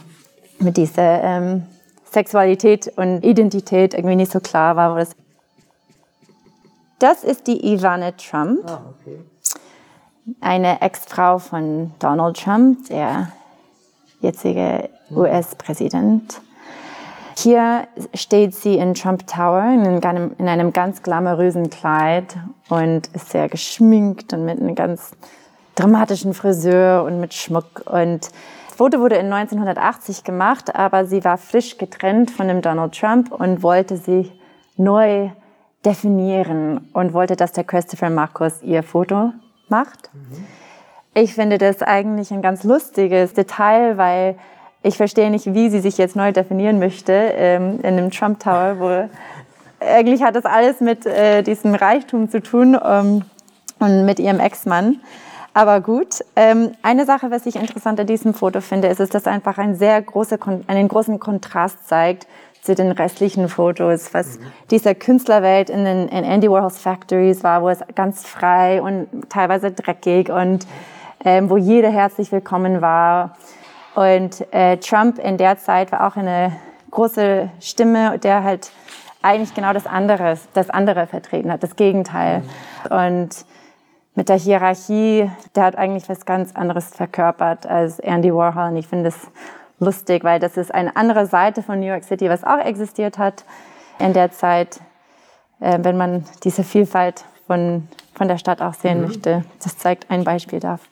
Mit 0.58 0.76
dieser 0.76 1.22
ähm, 1.22 1.66
Sexualität 2.10 2.92
und 2.96 3.22
Identität 3.24 3.94
irgendwie 3.94 4.16
nicht 4.16 4.32
so 4.32 4.40
klar 4.40 4.76
war. 4.76 4.96
Das, 4.96 5.10
das 6.98 7.24
ist 7.24 7.46
die 7.46 7.72
Ivana 7.72 8.12
Trump, 8.12 8.60
ah, 8.66 8.82
okay. 9.00 9.18
Eine 10.40 10.80
Ex-Frau 10.80 11.38
von 11.38 11.92
Donald 11.98 12.42
Trump, 12.42 12.88
der 12.88 13.32
jetzige 14.20 14.90
US-Präsident. 15.10 16.40
Hier 17.36 17.88
steht 18.12 18.54
sie 18.54 18.76
in 18.76 18.94
Trump 18.94 19.26
Tower 19.26 19.62
in 19.72 20.04
einem, 20.04 20.32
in 20.36 20.48
einem 20.48 20.72
ganz 20.72 21.02
glamourösen 21.02 21.70
Kleid 21.70 22.36
und 22.68 23.06
ist 23.08 23.30
sehr 23.30 23.48
geschminkt 23.48 24.32
und 24.32 24.44
mit 24.44 24.60
einem 24.60 24.74
ganz 24.74 25.12
dramatischen 25.74 26.34
Friseur 26.34 27.04
und 27.04 27.20
mit 27.20 27.32
Schmuck. 27.32 27.82
Und 27.86 28.30
das 28.68 28.76
Foto 28.76 29.00
wurde 29.00 29.16
in 29.16 29.32
1980 29.32 30.24
gemacht, 30.24 30.74
aber 30.74 31.06
sie 31.06 31.24
war 31.24 31.38
frisch 31.38 31.78
getrennt 31.78 32.30
von 32.30 32.48
dem 32.48 32.60
Donald 32.60 32.98
Trump 32.98 33.32
und 33.32 33.62
wollte 33.62 33.96
sich 33.96 34.32
neu 34.76 35.30
definieren 35.84 36.88
und 36.92 37.14
wollte, 37.14 37.36
dass 37.36 37.52
der 37.52 37.64
Christopher 37.64 38.10
Marcus 38.10 38.62
ihr 38.62 38.82
Foto 38.82 39.32
macht. 39.70 40.10
Mhm. 40.12 40.46
Ich 41.14 41.34
finde 41.34 41.58
das 41.58 41.82
eigentlich 41.82 42.30
ein 42.30 42.42
ganz 42.42 42.62
lustiges 42.64 43.32
Detail, 43.32 43.96
weil 43.96 44.36
ich 44.82 44.96
verstehe 44.96 45.30
nicht, 45.30 45.52
wie 45.54 45.68
sie 45.68 45.80
sich 45.80 45.98
jetzt 45.98 46.16
neu 46.16 46.32
definieren 46.32 46.78
möchte 46.78 47.12
ähm, 47.12 47.80
in 47.82 47.96
dem 47.96 48.10
Trump 48.10 48.40
Tower, 48.40 48.76
wo 48.78 49.08
eigentlich 49.84 50.22
hat 50.22 50.36
das 50.36 50.44
alles 50.44 50.80
mit 50.80 51.06
äh, 51.06 51.42
diesem 51.42 51.74
Reichtum 51.74 52.30
zu 52.30 52.40
tun 52.40 52.78
ähm, 52.82 53.22
und 53.78 54.06
mit 54.06 54.18
ihrem 54.18 54.40
Ex-Mann. 54.40 55.00
Aber 55.52 55.80
gut, 55.80 56.24
ähm, 56.36 56.72
eine 56.82 57.06
Sache, 57.06 57.30
was 57.30 57.44
ich 57.44 57.56
interessant 57.56 57.98
an 57.98 58.06
diesem 58.06 58.34
Foto 58.34 58.60
finde, 58.60 58.88
ist, 58.88 59.00
dass 59.00 59.10
es 59.12 59.26
einfach 59.26 59.58
einen 59.58 59.74
sehr 59.74 60.00
große, 60.00 60.38
einen 60.68 60.88
großen 60.88 61.18
Kontrast 61.18 61.88
zeigt 61.88 62.26
zu 62.62 62.74
den 62.74 62.92
restlichen 62.92 63.48
Fotos, 63.48 64.12
was 64.12 64.38
mhm. 64.38 64.44
dieser 64.70 64.94
Künstlerwelt 64.94 65.70
in, 65.70 65.84
den, 65.84 66.08
in 66.08 66.24
Andy 66.24 66.50
Warhols 66.50 66.78
Factories 66.78 67.42
war, 67.42 67.62
wo 67.62 67.68
es 67.68 67.80
ganz 67.94 68.26
frei 68.26 68.82
und 68.82 69.08
teilweise 69.30 69.70
dreckig 69.70 70.30
und 70.30 70.66
ähm, 71.24 71.50
wo 71.50 71.56
jeder 71.56 71.90
herzlich 71.90 72.32
willkommen 72.32 72.80
war. 72.80 73.36
Und 73.94 74.46
äh, 74.52 74.76
Trump 74.78 75.18
in 75.18 75.36
der 75.36 75.58
Zeit 75.58 75.92
war 75.92 76.06
auch 76.06 76.16
eine 76.16 76.52
große 76.90 77.50
Stimme, 77.60 78.18
der 78.18 78.44
halt 78.44 78.70
eigentlich 79.22 79.54
genau 79.54 79.72
das 79.72 79.86
andere, 79.86 80.38
das 80.54 80.70
andere 80.70 81.06
vertreten 81.06 81.52
hat, 81.52 81.62
das 81.62 81.76
Gegenteil. 81.76 82.42
Und 82.88 83.44
mit 84.14 84.28
der 84.28 84.36
Hierarchie, 84.36 85.30
der 85.54 85.64
hat 85.64 85.76
eigentlich 85.76 86.08
was 86.08 86.24
ganz 86.24 86.54
anderes 86.54 86.88
verkörpert 86.88 87.66
als 87.66 87.98
Andy 88.00 88.34
Warhol. 88.34 88.70
Und 88.70 88.76
ich 88.76 88.88
finde 88.88 89.08
es 89.08 89.30
lustig, 89.80 90.22
weil 90.24 90.38
das 90.38 90.56
ist 90.56 90.72
eine 90.72 90.94
andere 90.96 91.26
Seite 91.26 91.62
von 91.62 91.80
New 91.80 91.86
York 91.86 92.04
City, 92.04 92.28
was 92.28 92.44
auch 92.44 92.58
existiert 92.58 93.18
hat 93.18 93.44
in 93.98 94.12
der 94.12 94.30
Zeit, 94.30 94.80
äh, 95.60 95.78
wenn 95.82 95.96
man 95.96 96.24
diese 96.44 96.62
Vielfalt 96.62 97.24
von, 97.46 97.88
von 98.14 98.28
der 98.28 98.38
Stadt 98.38 98.62
auch 98.62 98.74
sehen 98.74 99.00
mhm. 99.00 99.06
möchte. 99.08 99.44
Das 99.62 99.76
zeigt 99.76 100.10
ein 100.10 100.22
Beispiel 100.24 100.60
dafür. 100.60 100.86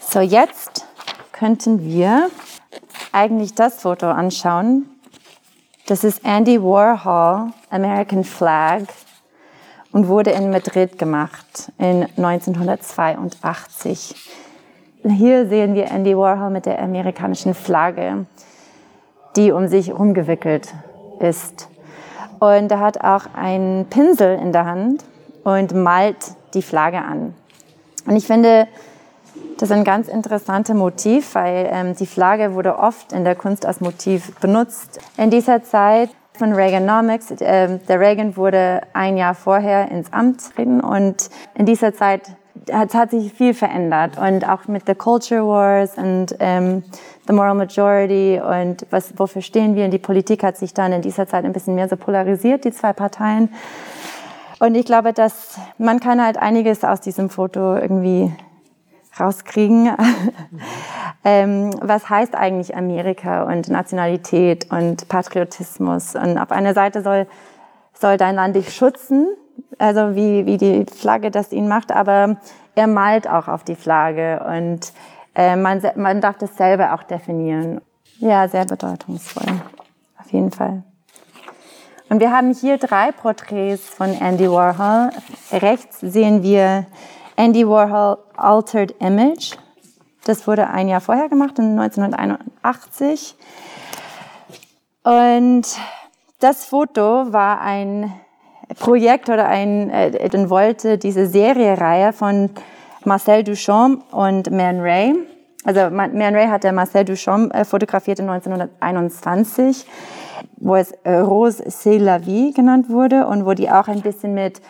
So, 0.00 0.20
jetzt 0.20 0.86
könnten 1.32 1.84
wir 1.84 2.30
eigentlich 3.12 3.54
das 3.54 3.82
Foto 3.82 4.06
anschauen. 4.06 4.86
Das 5.86 6.04
ist 6.04 6.24
Andy 6.24 6.62
Warhol, 6.62 7.52
American 7.70 8.24
Flag, 8.24 8.82
und 9.92 10.08
wurde 10.08 10.30
in 10.30 10.50
Madrid 10.50 10.98
gemacht 10.98 11.72
in 11.78 12.06
1982. 12.16 14.14
Hier 15.10 15.46
sehen 15.46 15.74
wir 15.74 15.90
Andy 15.90 16.16
Warhol 16.16 16.50
mit 16.50 16.66
der 16.66 16.82
amerikanischen 16.82 17.54
Flagge, 17.54 18.26
die 19.36 19.52
um 19.52 19.68
sich 19.68 19.92
rumgewickelt 19.92 20.74
ist. 21.20 21.68
Und 22.38 22.70
er 22.70 22.80
hat 22.80 23.00
auch 23.02 23.22
einen 23.34 23.86
Pinsel 23.86 24.38
in 24.38 24.52
der 24.52 24.66
Hand 24.66 25.04
und 25.44 25.74
malt 25.74 26.16
die 26.54 26.62
Flagge 26.62 26.98
an. 26.98 27.34
Und 28.06 28.16
ich 28.16 28.26
finde, 28.26 28.68
das 29.58 29.70
ist 29.70 29.76
ein 29.76 29.84
ganz 29.84 30.08
interessantes 30.08 30.74
Motiv, 30.74 31.34
weil 31.34 31.68
ähm, 31.72 31.96
die 31.96 32.06
Flagge 32.06 32.54
wurde 32.54 32.78
oft 32.78 33.12
in 33.12 33.24
der 33.24 33.34
Kunst 33.34 33.66
als 33.66 33.80
Motiv 33.80 34.34
benutzt. 34.40 35.00
In 35.16 35.30
dieser 35.30 35.62
Zeit 35.62 36.10
von 36.32 36.52
Reaganomics, 36.52 37.32
äh, 37.32 37.78
der 37.78 38.00
Reagan 38.00 38.36
wurde 38.36 38.82
ein 38.92 39.16
Jahr 39.16 39.34
vorher 39.34 39.90
ins 39.90 40.12
Amt 40.12 40.54
treten 40.54 40.80
und 40.80 41.28
in 41.54 41.66
dieser 41.66 41.92
Zeit 41.92 42.22
hat, 42.72 42.94
hat 42.94 43.10
sich 43.10 43.32
viel 43.32 43.54
verändert 43.54 44.18
und 44.18 44.48
auch 44.48 44.66
mit 44.68 44.84
The 44.86 44.94
Culture 44.94 45.46
Wars 45.46 45.96
und 45.96 46.36
ähm, 46.40 46.82
The 47.26 47.32
Moral 47.32 47.54
Majority 47.54 48.40
und 48.40 48.86
was, 48.90 49.18
wofür 49.18 49.42
stehen 49.42 49.74
wir? 49.74 49.84
Und 49.84 49.90
die 49.90 49.98
Politik 49.98 50.42
hat 50.42 50.56
sich 50.56 50.74
dann 50.74 50.92
in 50.92 51.02
dieser 51.02 51.26
Zeit 51.26 51.44
ein 51.44 51.52
bisschen 51.52 51.74
mehr 51.74 51.88
so 51.88 51.96
polarisiert, 51.96 52.64
die 52.64 52.72
zwei 52.72 52.92
Parteien. 52.92 53.50
Und 54.60 54.74
ich 54.74 54.86
glaube, 54.86 55.12
dass 55.12 55.58
man 55.78 56.00
kann 56.00 56.24
halt 56.24 56.36
einiges 56.36 56.84
aus 56.84 57.00
diesem 57.00 57.30
Foto 57.30 57.76
irgendwie 57.76 58.32
rauskriegen. 59.18 59.90
ähm, 61.24 61.70
was 61.80 62.08
heißt 62.08 62.34
eigentlich 62.34 62.76
Amerika 62.76 63.44
und 63.44 63.68
Nationalität 63.68 64.70
und 64.70 65.08
Patriotismus? 65.08 66.14
Und 66.14 66.38
auf 66.38 66.50
einer 66.50 66.74
Seite 66.74 67.02
soll, 67.02 67.26
soll 67.92 68.16
dein 68.16 68.34
Land 68.34 68.56
dich 68.56 68.72
schützen, 68.72 69.28
also 69.78 70.14
wie, 70.14 70.46
wie 70.46 70.56
die 70.56 70.86
Flagge 70.86 71.30
das 71.30 71.52
ihn 71.52 71.68
macht, 71.68 71.92
aber 71.92 72.36
er 72.74 72.86
malt 72.86 73.28
auch 73.28 73.48
auf 73.48 73.64
die 73.64 73.76
Flagge 73.76 74.44
und 74.48 74.92
äh, 75.34 75.56
man, 75.56 75.82
man 75.96 76.20
darf 76.20 76.38
das 76.38 76.56
selber 76.56 76.94
auch 76.94 77.02
definieren. 77.02 77.80
Ja, 78.18 78.48
sehr 78.48 78.64
bedeutungsvoll, 78.64 79.46
auf 80.20 80.32
jeden 80.32 80.50
Fall. 80.50 80.82
Und 82.08 82.20
wir 82.20 82.32
haben 82.32 82.54
hier 82.54 82.78
drei 82.78 83.12
Porträts 83.12 83.88
von 83.88 84.14
Andy 84.14 84.50
Warhol. 84.50 85.10
Rechts 85.52 86.00
sehen 86.00 86.42
wir 86.42 86.86
Andy 87.36 87.68
Warhol 87.68 88.18
Altered 88.36 88.92
Image. 89.00 89.56
Das 90.24 90.46
wurde 90.46 90.68
ein 90.68 90.88
Jahr 90.88 91.00
vorher 91.00 91.28
gemacht, 91.28 91.58
in 91.58 91.78
1981. 91.78 93.36
Und 95.04 95.66
das 96.40 96.64
Foto 96.64 97.32
war 97.32 97.60
ein 97.60 98.12
Projekt 98.78 99.28
oder 99.28 99.48
ein, 99.48 99.90
äh, 99.90 100.50
wollte 100.50 100.98
diese 100.98 101.26
Seriereihe 101.26 102.12
von 102.12 102.50
Marcel 103.04 103.42
Duchamp 103.42 104.12
und 104.12 104.50
Man 104.50 104.80
Ray. 104.80 105.14
Also 105.64 105.90
Man 105.90 106.34
Ray 106.34 106.46
hat 106.46 106.64
der 106.64 106.72
Marcel 106.72 107.04
Duchamp 107.04 107.54
äh, 107.54 107.64
fotografiert 107.64 108.18
in 108.18 108.28
1921, 108.28 109.86
wo 110.58 110.76
es 110.76 110.92
äh, 111.04 111.16
Rose 111.16 111.62
c'est 111.64 111.98
la 111.98 112.18
vie 112.18 112.52
genannt 112.52 112.90
wurde 112.90 113.26
und 113.26 113.46
wo 113.46 113.54
die 113.54 113.70
auch 113.70 113.88
ein 113.88 114.02
bisschen 114.02 114.34
mit 114.34 114.60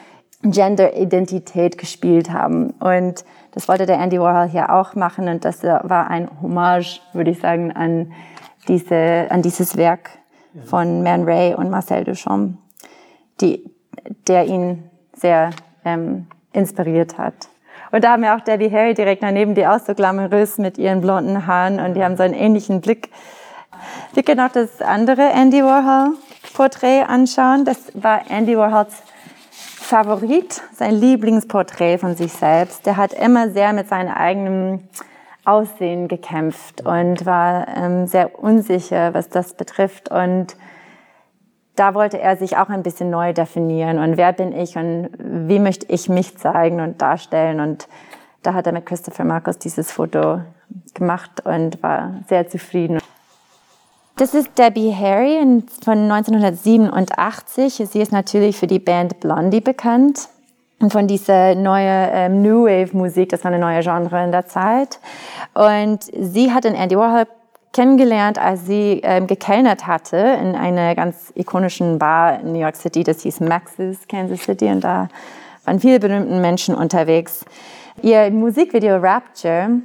Gender-Identität 0.43 1.79
gespielt 1.79 2.33
haben. 2.33 2.71
Und 2.79 3.25
das 3.53 3.67
wollte 3.67 3.87
der 3.87 3.99
Andy 3.99 4.21
Warhol 4.21 4.49
hier 4.49 4.73
auch 4.73 4.95
machen 4.95 5.29
und 5.29 5.45
das 5.45 5.65
war 5.65 6.09
ein 6.09 6.29
Hommage, 6.41 7.01
würde 7.13 7.33
ich 7.33 7.41
sagen, 7.41 7.73
an, 7.73 8.13
diese, 8.69 9.27
an 9.31 9.43
dieses 9.43 9.77
Werk 9.77 10.11
von 10.65 11.03
Man 11.03 11.25
Ray 11.25 11.55
und 11.55 11.71
Marcel 11.71 12.05
Duchamp, 12.05 12.59
die, 13.41 13.65
der 14.27 14.47
ihn 14.47 14.89
sehr 15.15 15.51
ähm, 15.85 16.27
inspiriert 16.53 17.19
hat. 17.19 17.49
Und 17.91 18.05
da 18.05 18.13
haben 18.13 18.23
wir 18.23 18.35
auch 18.35 18.41
Debbie 18.41 18.71
Harry 18.71 18.95
direkt 18.95 19.23
daneben, 19.23 19.55
die 19.55 19.67
auch 19.67 19.81
so 19.81 19.95
glamourös 19.95 20.59
mit 20.59 20.79
ihren 20.79 21.01
blonden 21.01 21.47
Haaren 21.47 21.81
und 21.81 21.95
die 21.95 22.05
haben 22.05 22.17
so 22.17 22.23
einen 22.23 22.35
ähnlichen 22.35 22.81
Blick. 22.81 23.11
Wir 24.13 24.23
können 24.23 24.41
auch 24.41 24.53
das 24.53 24.83
andere 24.83 25.31
Andy 25.31 25.63
Warhol 25.63 26.15
Porträt 26.55 27.03
anschauen. 27.03 27.65
Das 27.65 27.93
war 27.95 28.31
Andy 28.31 28.57
Warhols 28.57 29.03
Favorit, 29.51 30.61
sein 30.75 30.97
Lieblingsporträt 30.97 31.99
von 31.99 32.15
sich 32.15 32.33
selbst. 32.33 32.85
Der 32.85 32.97
hat 32.97 33.15
immer 33.15 33.51
sehr 33.51 33.73
mit 33.73 33.89
seinem 33.89 34.13
eigenen 34.13 34.89
Aussehen 35.45 36.09
gekämpft 36.09 36.85
und 36.85 37.25
war 37.25 37.67
ähm, 37.69 38.07
sehr 38.07 38.39
unsicher, 38.43 39.15
was 39.15 39.31
das 39.31 39.55
betrifft. 39.55 40.11
Und 40.11 40.57
da 41.79 41.95
wollte 41.95 42.19
er 42.19 42.37
sich 42.37 42.57
auch 42.57 42.69
ein 42.69 42.83
bisschen 42.83 43.11
neu 43.11 43.33
definieren. 43.33 43.99
Und 43.99 44.17
wer 44.17 44.33
bin 44.33 44.53
ich 44.53 44.77
und 44.77 45.11
wie 45.19 45.59
möchte 45.59 45.87
ich 45.89 46.09
mich 46.09 46.37
zeigen 46.37 46.81
und 46.81 47.01
darstellen? 47.01 47.61
Und 47.61 47.89
da 48.43 48.55
hat 48.55 48.67
er 48.67 48.73
mit 48.73 48.87
Christopher 48.87 49.25
Marcus 49.25 49.59
dieses 49.59 49.93
Foto 49.93 50.41
gemacht 50.95 51.45
und 51.45 51.83
war 51.83 52.15
sehr 52.29 52.49
zufrieden. 52.49 52.99
Das 54.17 54.35
ist 54.35 54.59
Debbie 54.59 54.93
Harry 54.93 55.39
von 55.85 56.11
1987. 56.11 57.75
Sie 57.75 58.01
ist 58.01 58.11
natürlich 58.11 58.57
für 58.57 58.67
die 58.67 58.81
Band 58.81 59.21
Blondie 59.21 59.61
bekannt 59.61 60.29
und 60.81 60.93
von 60.93 61.07
dieser 61.07 61.55
neuen 61.55 62.09
ähm, 62.13 62.43
New 62.43 62.65
Wave 62.65 62.97
Musik, 62.97 63.29
das 63.29 63.45
war 63.45 63.53
eine 63.53 63.61
neue 63.61 63.83
Genre 63.83 64.25
in 64.25 64.33
der 64.33 64.47
Zeit. 64.47 64.99
Und 65.55 66.01
sie 66.03 66.53
hat 66.53 66.65
den 66.65 66.75
Andy 66.75 66.97
Warhol 66.97 67.27
kennengelernt, 67.73 68.39
als 68.39 68.67
sie 68.67 69.01
ähm, 69.03 69.27
gekellnert 69.27 69.87
hatte 69.87 70.17
in 70.17 70.55
einer 70.55 70.95
ganz 70.95 71.33
ikonischen 71.35 71.99
Bar 71.99 72.41
in 72.41 72.53
New 72.53 72.61
York 72.61 72.77
City, 72.77 73.05
das 73.05 73.23
hieß 73.23 73.41
Max's 73.41 74.09
Kansas 74.09 74.43
City 74.43 74.67
und 74.67 74.83
da 74.83 75.09
waren 75.65 75.81
viele 75.81 76.01
berühmte 76.01 76.35
Menschen 76.35 76.75
unterwegs. 76.75 77.45
Ihr 78.03 78.31
Musikvideo 78.31 78.97
Rapture 78.97 79.81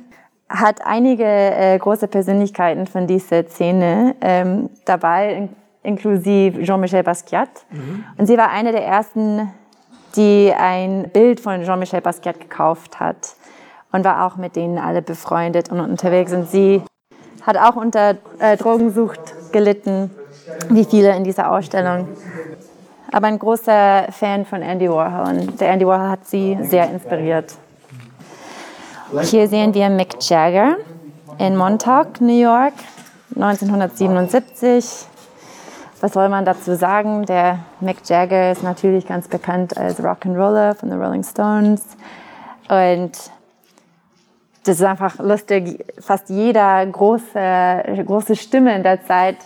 hat 0.49 0.85
einige 0.85 1.25
äh, 1.25 1.77
große 1.77 2.07
Persönlichkeiten 2.07 2.87
von 2.87 3.07
dieser 3.07 3.43
Szene 3.47 4.15
ähm, 4.21 4.69
dabei, 4.85 5.33
in, 5.33 5.49
inklusive 5.81 6.61
Jean-Michel 6.63 7.03
Basquiat. 7.03 7.49
Mhm. 7.71 8.03
Und 8.17 8.27
sie 8.27 8.37
war 8.37 8.49
eine 8.51 8.71
der 8.71 8.85
ersten, 8.85 9.51
die 10.15 10.53
ein 10.55 11.09
Bild 11.11 11.39
von 11.39 11.63
Jean-Michel 11.63 12.01
Basquiat 12.01 12.39
gekauft 12.39 12.99
hat 12.99 13.35
und 13.91 14.05
war 14.05 14.25
auch 14.25 14.37
mit 14.37 14.55
denen 14.55 14.77
alle 14.77 15.01
befreundet 15.01 15.69
und 15.69 15.79
unterwegs. 15.79 16.31
Und 16.33 16.47
sie 16.49 16.81
hat 17.45 17.57
auch 17.57 17.75
unter 17.75 18.15
äh, 18.39 18.57
Drogensucht 18.57 19.51
gelitten, 19.51 20.11
wie 20.69 20.85
viele 20.85 21.15
in 21.15 21.23
dieser 21.23 21.51
Ausstellung. 21.51 22.07
Aber 23.11 23.27
ein 23.27 23.37
großer 23.37 24.07
Fan 24.11 24.45
von 24.45 24.61
Andy 24.61 24.89
Warhol 24.89 25.35
und 25.35 25.61
der 25.61 25.69
Andy 25.69 25.85
Warhol 25.85 26.09
hat 26.09 26.25
sie 26.25 26.57
sehr 26.63 26.89
inspiriert. 26.89 27.53
Hier 29.21 29.47
sehen 29.47 29.73
wir 29.75 29.89
Mick 29.89 30.15
Jagger 30.21 30.77
in 31.37 31.55
Montauk, 31.55 32.19
New 32.19 32.41
York, 32.41 32.73
1977. 33.35 35.05
Was 36.01 36.13
soll 36.13 36.29
man 36.29 36.43
dazu 36.43 36.75
sagen? 36.75 37.25
Der 37.27 37.59
Mick 37.79 37.97
Jagger 38.09 38.51
ist 38.51 38.63
natürlich 38.63 39.07
ganz 39.07 39.27
bekannt 39.27 39.77
als 39.77 40.01
Rock'n'Roller 40.01 40.73
von 40.75 40.89
den 40.89 40.99
Rolling 41.01 41.23
Stones. 41.23 41.83
Und 42.67 43.11
das 44.63 44.77
ist 44.77 44.83
einfach 44.83 45.19
lustig. 45.19 45.85
Fast 45.99 46.29
jeder 46.29 46.85
große, 46.85 48.03
große 48.05 48.35
Stimme 48.35 48.75
in 48.75 48.83
der 48.83 49.03
Zeit 49.03 49.37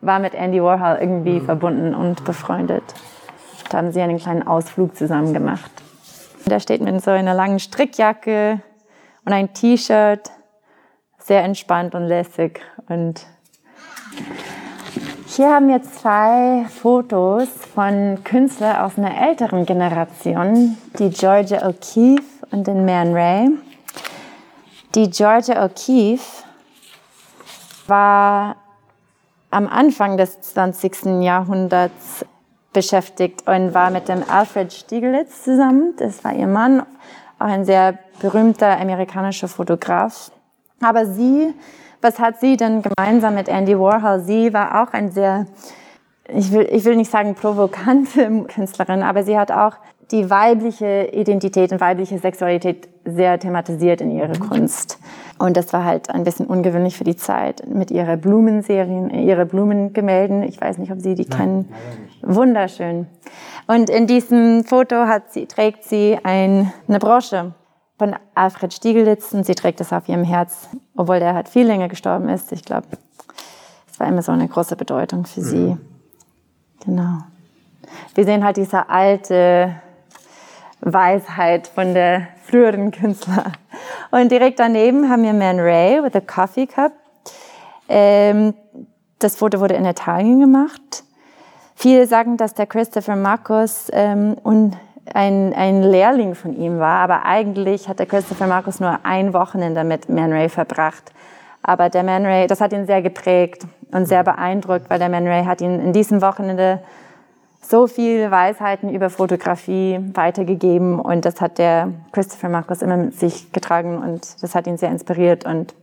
war 0.00 0.18
mit 0.18 0.34
Andy 0.34 0.62
Warhol 0.62 0.98
irgendwie 1.00 1.40
mhm. 1.40 1.44
verbunden 1.44 1.94
und 1.94 2.24
befreundet. 2.24 2.84
Da 3.70 3.78
haben 3.78 3.92
sie 3.92 4.00
einen 4.00 4.18
kleinen 4.18 4.46
Ausflug 4.46 4.96
zusammen 4.96 5.32
gemacht. 5.32 5.70
Da 6.46 6.60
steht 6.60 6.80
mit 6.80 7.02
so 7.02 7.10
einer 7.10 7.34
langen 7.34 7.58
Strickjacke, 7.58 8.60
und 9.26 9.32
ein 9.32 9.52
T-Shirt, 9.52 10.30
sehr 11.18 11.42
entspannt 11.42 11.94
und 11.94 12.04
lässig. 12.04 12.60
Und 12.88 13.26
hier 15.26 15.52
haben 15.52 15.68
wir 15.68 15.82
zwei 15.82 16.64
Fotos 16.68 17.48
von 17.74 18.22
Künstlern 18.22 18.76
aus 18.76 18.96
einer 18.96 19.20
älteren 19.28 19.66
Generation, 19.66 20.78
die 20.98 21.10
Georgia 21.10 21.66
O'Keeffe 21.66 22.22
und 22.52 22.68
den 22.68 22.86
Man 22.86 23.12
Ray. 23.12 23.48
Die 24.96 25.10
Georgia 25.10 25.62
O'Keeffe 25.62 26.44
war 27.86 28.56
am 29.50 29.68
Anfang 29.68 30.16
des 30.16 30.40
20. 30.40 31.22
Jahrhunderts 31.22 32.24
beschäftigt 32.72 33.46
und 33.46 33.74
war 33.74 33.90
mit 33.90 34.08
dem 34.08 34.24
Alfred 34.26 34.72
Stieglitz 34.72 35.44
zusammen. 35.44 35.92
Das 35.98 36.24
war 36.24 36.32
ihr 36.32 36.46
Mann 36.46 36.80
auch 37.38 37.44
ein 37.44 37.66
sehr 37.66 37.98
berühmter 38.22 38.80
amerikanischer 38.80 39.48
Fotograf. 39.48 40.30
Aber 40.80 41.04
sie, 41.04 41.52
was 42.00 42.18
hat 42.18 42.40
sie 42.40 42.56
denn 42.56 42.80
gemeinsam 42.80 43.34
mit 43.34 43.48
Andy 43.48 43.78
Warhol? 43.78 44.20
Sie 44.20 44.54
war 44.54 44.82
auch 44.82 44.94
ein 44.94 45.10
sehr, 45.10 45.46
ich 46.26 46.50
will, 46.52 46.66
ich 46.72 46.86
will 46.86 46.96
nicht 46.96 47.10
sagen 47.10 47.34
provokante 47.34 48.44
Künstlerin, 48.48 49.02
aber 49.02 49.24
sie 49.24 49.38
hat 49.38 49.52
auch 49.52 49.76
die 50.10 50.30
weibliche 50.30 51.08
Identität 51.12 51.72
und 51.72 51.80
weibliche 51.80 52.18
Sexualität 52.18 52.88
sehr 53.04 53.38
thematisiert 53.38 54.00
in 54.00 54.10
ihrer 54.10 54.38
Kunst. 54.38 54.98
Und 55.38 55.56
das 55.56 55.72
war 55.72 55.84
halt 55.84 56.10
ein 56.10 56.24
bisschen 56.24 56.46
ungewöhnlich 56.46 56.96
für 56.96 57.04
die 57.04 57.16
Zeit 57.16 57.66
mit 57.68 57.90
ihrer 57.90 58.16
Blumenserien, 58.16 59.10
ihre 59.10 59.46
Blumengemälden. 59.46 60.42
Ich 60.44 60.60
weiß 60.60 60.78
nicht, 60.78 60.92
ob 60.92 61.00
Sie 61.00 61.14
die 61.14 61.26
Nein, 61.28 61.38
kennen. 61.38 61.72
Wunderschön. 62.22 63.06
Und 63.66 63.90
in 63.90 64.06
diesem 64.06 64.64
Foto 64.64 65.06
hat 65.06 65.32
sie, 65.32 65.46
trägt 65.46 65.84
sie 65.84 66.18
ein, 66.22 66.72
eine 66.88 66.98
Brosche 66.98 67.52
von 67.98 68.14
Alfred 68.34 68.72
Stieglitz 68.72 69.32
und 69.32 69.44
sie 69.44 69.54
trägt 69.54 69.80
es 69.80 69.92
auf 69.92 70.08
ihrem 70.08 70.24
Herz, 70.24 70.68
obwohl 70.96 71.18
der 71.18 71.34
halt 71.34 71.48
viel 71.48 71.66
länger 71.66 71.88
gestorben 71.88 72.28
ist. 72.28 72.52
Ich 72.52 72.64
glaube, 72.64 72.86
es 73.90 73.98
war 73.98 74.06
immer 74.06 74.22
so 74.22 74.32
eine 74.32 74.46
große 74.46 74.76
Bedeutung 74.76 75.26
für 75.26 75.40
sie. 75.40 75.56
Mhm. 75.56 75.80
Genau. 76.84 77.18
Wir 78.14 78.24
sehen 78.24 78.44
halt 78.44 78.56
diese 78.56 78.88
alte 78.88 79.74
Weisheit 80.80 81.66
von 81.68 81.94
der 81.94 82.28
früheren 82.44 82.90
Künstler. 82.90 83.52
Und 84.10 84.30
direkt 84.30 84.58
daneben 84.58 85.10
haben 85.10 85.22
wir 85.22 85.32
Man 85.32 85.58
Ray 85.58 86.02
with 86.02 86.14
a 86.14 86.20
Coffee 86.20 86.66
Cup. 86.66 86.92
Ähm, 87.88 88.54
das 89.18 89.36
Foto 89.36 89.60
wurde 89.60 89.74
in 89.74 89.84
Italien 89.84 90.40
gemacht. 90.40 91.04
Viele 91.74 92.06
sagen, 92.06 92.36
dass 92.36 92.54
der 92.54 92.66
Christopher 92.66 93.16
Marcus 93.16 93.88
ähm, 93.92 94.36
ein, 95.12 95.54
ein 95.54 95.82
Lehrling 95.82 96.34
von 96.34 96.56
ihm 96.56 96.78
war, 96.78 97.00
aber 97.00 97.24
eigentlich 97.24 97.88
hat 97.88 97.98
der 97.98 98.06
Christopher 98.06 98.46
Marcus 98.46 98.80
nur 98.80 99.00
ein 99.02 99.32
Wochenende 99.32 99.84
mit 99.84 100.08
Man 100.08 100.32
Ray 100.32 100.48
verbracht. 100.48 101.12
Aber 101.62 101.88
der 101.88 102.02
Man 102.02 102.24
Ray, 102.24 102.46
das 102.46 102.60
hat 102.60 102.72
ihn 102.72 102.86
sehr 102.86 103.02
geprägt 103.02 103.66
und 103.92 104.06
sehr 104.06 104.24
beeindruckt, 104.24 104.88
weil 104.88 104.98
der 104.98 105.08
Man 105.08 105.26
Ray 105.26 105.44
hat 105.44 105.60
ihn 105.60 105.80
in 105.80 105.92
diesem 105.92 106.22
Wochenende 106.22 106.80
so 107.68 107.86
viel 107.86 108.30
Weisheiten 108.30 108.94
über 108.94 109.10
Fotografie 109.10 109.98
weitergegeben 110.14 111.00
und 111.00 111.24
das 111.24 111.40
hat 111.40 111.58
der 111.58 111.92
Christopher 112.12 112.48
Marcus 112.48 112.82
immer 112.82 112.96
mit 112.96 113.18
sich 113.18 113.52
getragen 113.52 113.98
und 113.98 114.42
das 114.42 114.54
hat 114.54 114.66
ihn 114.66 114.76
sehr 114.76 114.90
inspiriert 114.90 115.44
und 115.44 115.74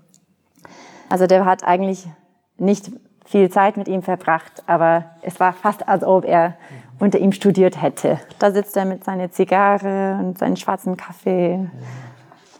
also 1.09 1.27
der 1.27 1.45
hat 1.45 1.63
eigentlich 1.63 2.07
nicht 2.57 2.91
viel 3.25 3.49
Zeit 3.49 3.77
mit 3.77 3.87
ihm 3.87 4.01
verbracht, 4.01 4.63
aber 4.67 5.05
es 5.21 5.39
war 5.39 5.53
fast, 5.53 5.87
als 5.87 6.03
ob 6.03 6.25
er 6.25 6.55
unter 6.99 7.19
ihm 7.19 7.31
studiert 7.31 7.81
hätte. 7.81 8.19
Da 8.39 8.51
sitzt 8.51 8.77
er 8.77 8.85
mit 8.85 9.03
seiner 9.03 9.31
Zigarre 9.31 10.17
und 10.19 10.37
seinem 10.37 10.55
schwarzen 10.55 10.97
Kaffee. 10.97 11.67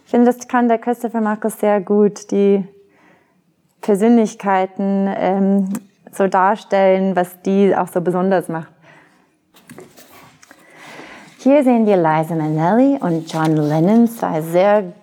Ich 0.06 0.12
finde, 0.12 0.26
das 0.26 0.48
kann 0.48 0.68
der 0.68 0.80
Christopher 0.80 1.22
Markus 1.22 1.60
sehr 1.60 1.80
gut, 1.80 2.32
die 2.32 2.66
Persönlichkeiten 3.82 5.10
ähm, 5.16 5.70
so 6.12 6.28
darstellen, 6.28 7.16
was 7.16 7.42
die 7.42 7.76
auch 7.76 7.88
so 7.88 8.02
besonders 8.02 8.50
macht. 8.50 8.73
Hier 11.44 11.62
sehen 11.62 11.86
wir 11.86 11.98
Liza 11.98 12.36
Minnelli 12.36 12.98
und 13.02 13.30
John 13.30 13.58
Lennon, 13.58 14.08
zwei 14.08 14.40
sehr, 14.40 14.94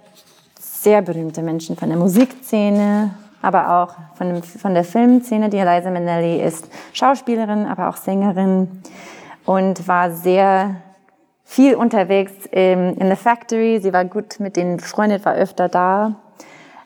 sehr 0.58 1.02
berühmte 1.02 1.42
Menschen 1.42 1.76
von 1.76 1.90
der 1.90 1.98
Musikszene, 1.98 3.10
aber 3.42 3.82
auch 3.82 4.16
von, 4.16 4.42
von 4.42 4.72
der 4.72 4.84
Filmszene. 4.84 5.50
Die 5.50 5.58
Eliza 5.58 5.90
Minnelli 5.90 6.42
ist 6.42 6.70
Schauspielerin, 6.94 7.66
aber 7.66 7.90
auch 7.90 7.96
Sängerin 7.98 8.80
und 9.44 9.86
war 9.86 10.12
sehr 10.12 10.76
viel 11.44 11.74
unterwegs 11.74 12.32
in 12.52 12.96
The 12.98 13.16
Factory. 13.16 13.78
Sie 13.82 13.92
war 13.92 14.06
gut 14.06 14.40
mit 14.40 14.56
denen 14.56 14.78
befreundet, 14.78 15.26
war 15.26 15.34
öfter 15.34 15.68
da. 15.68 16.14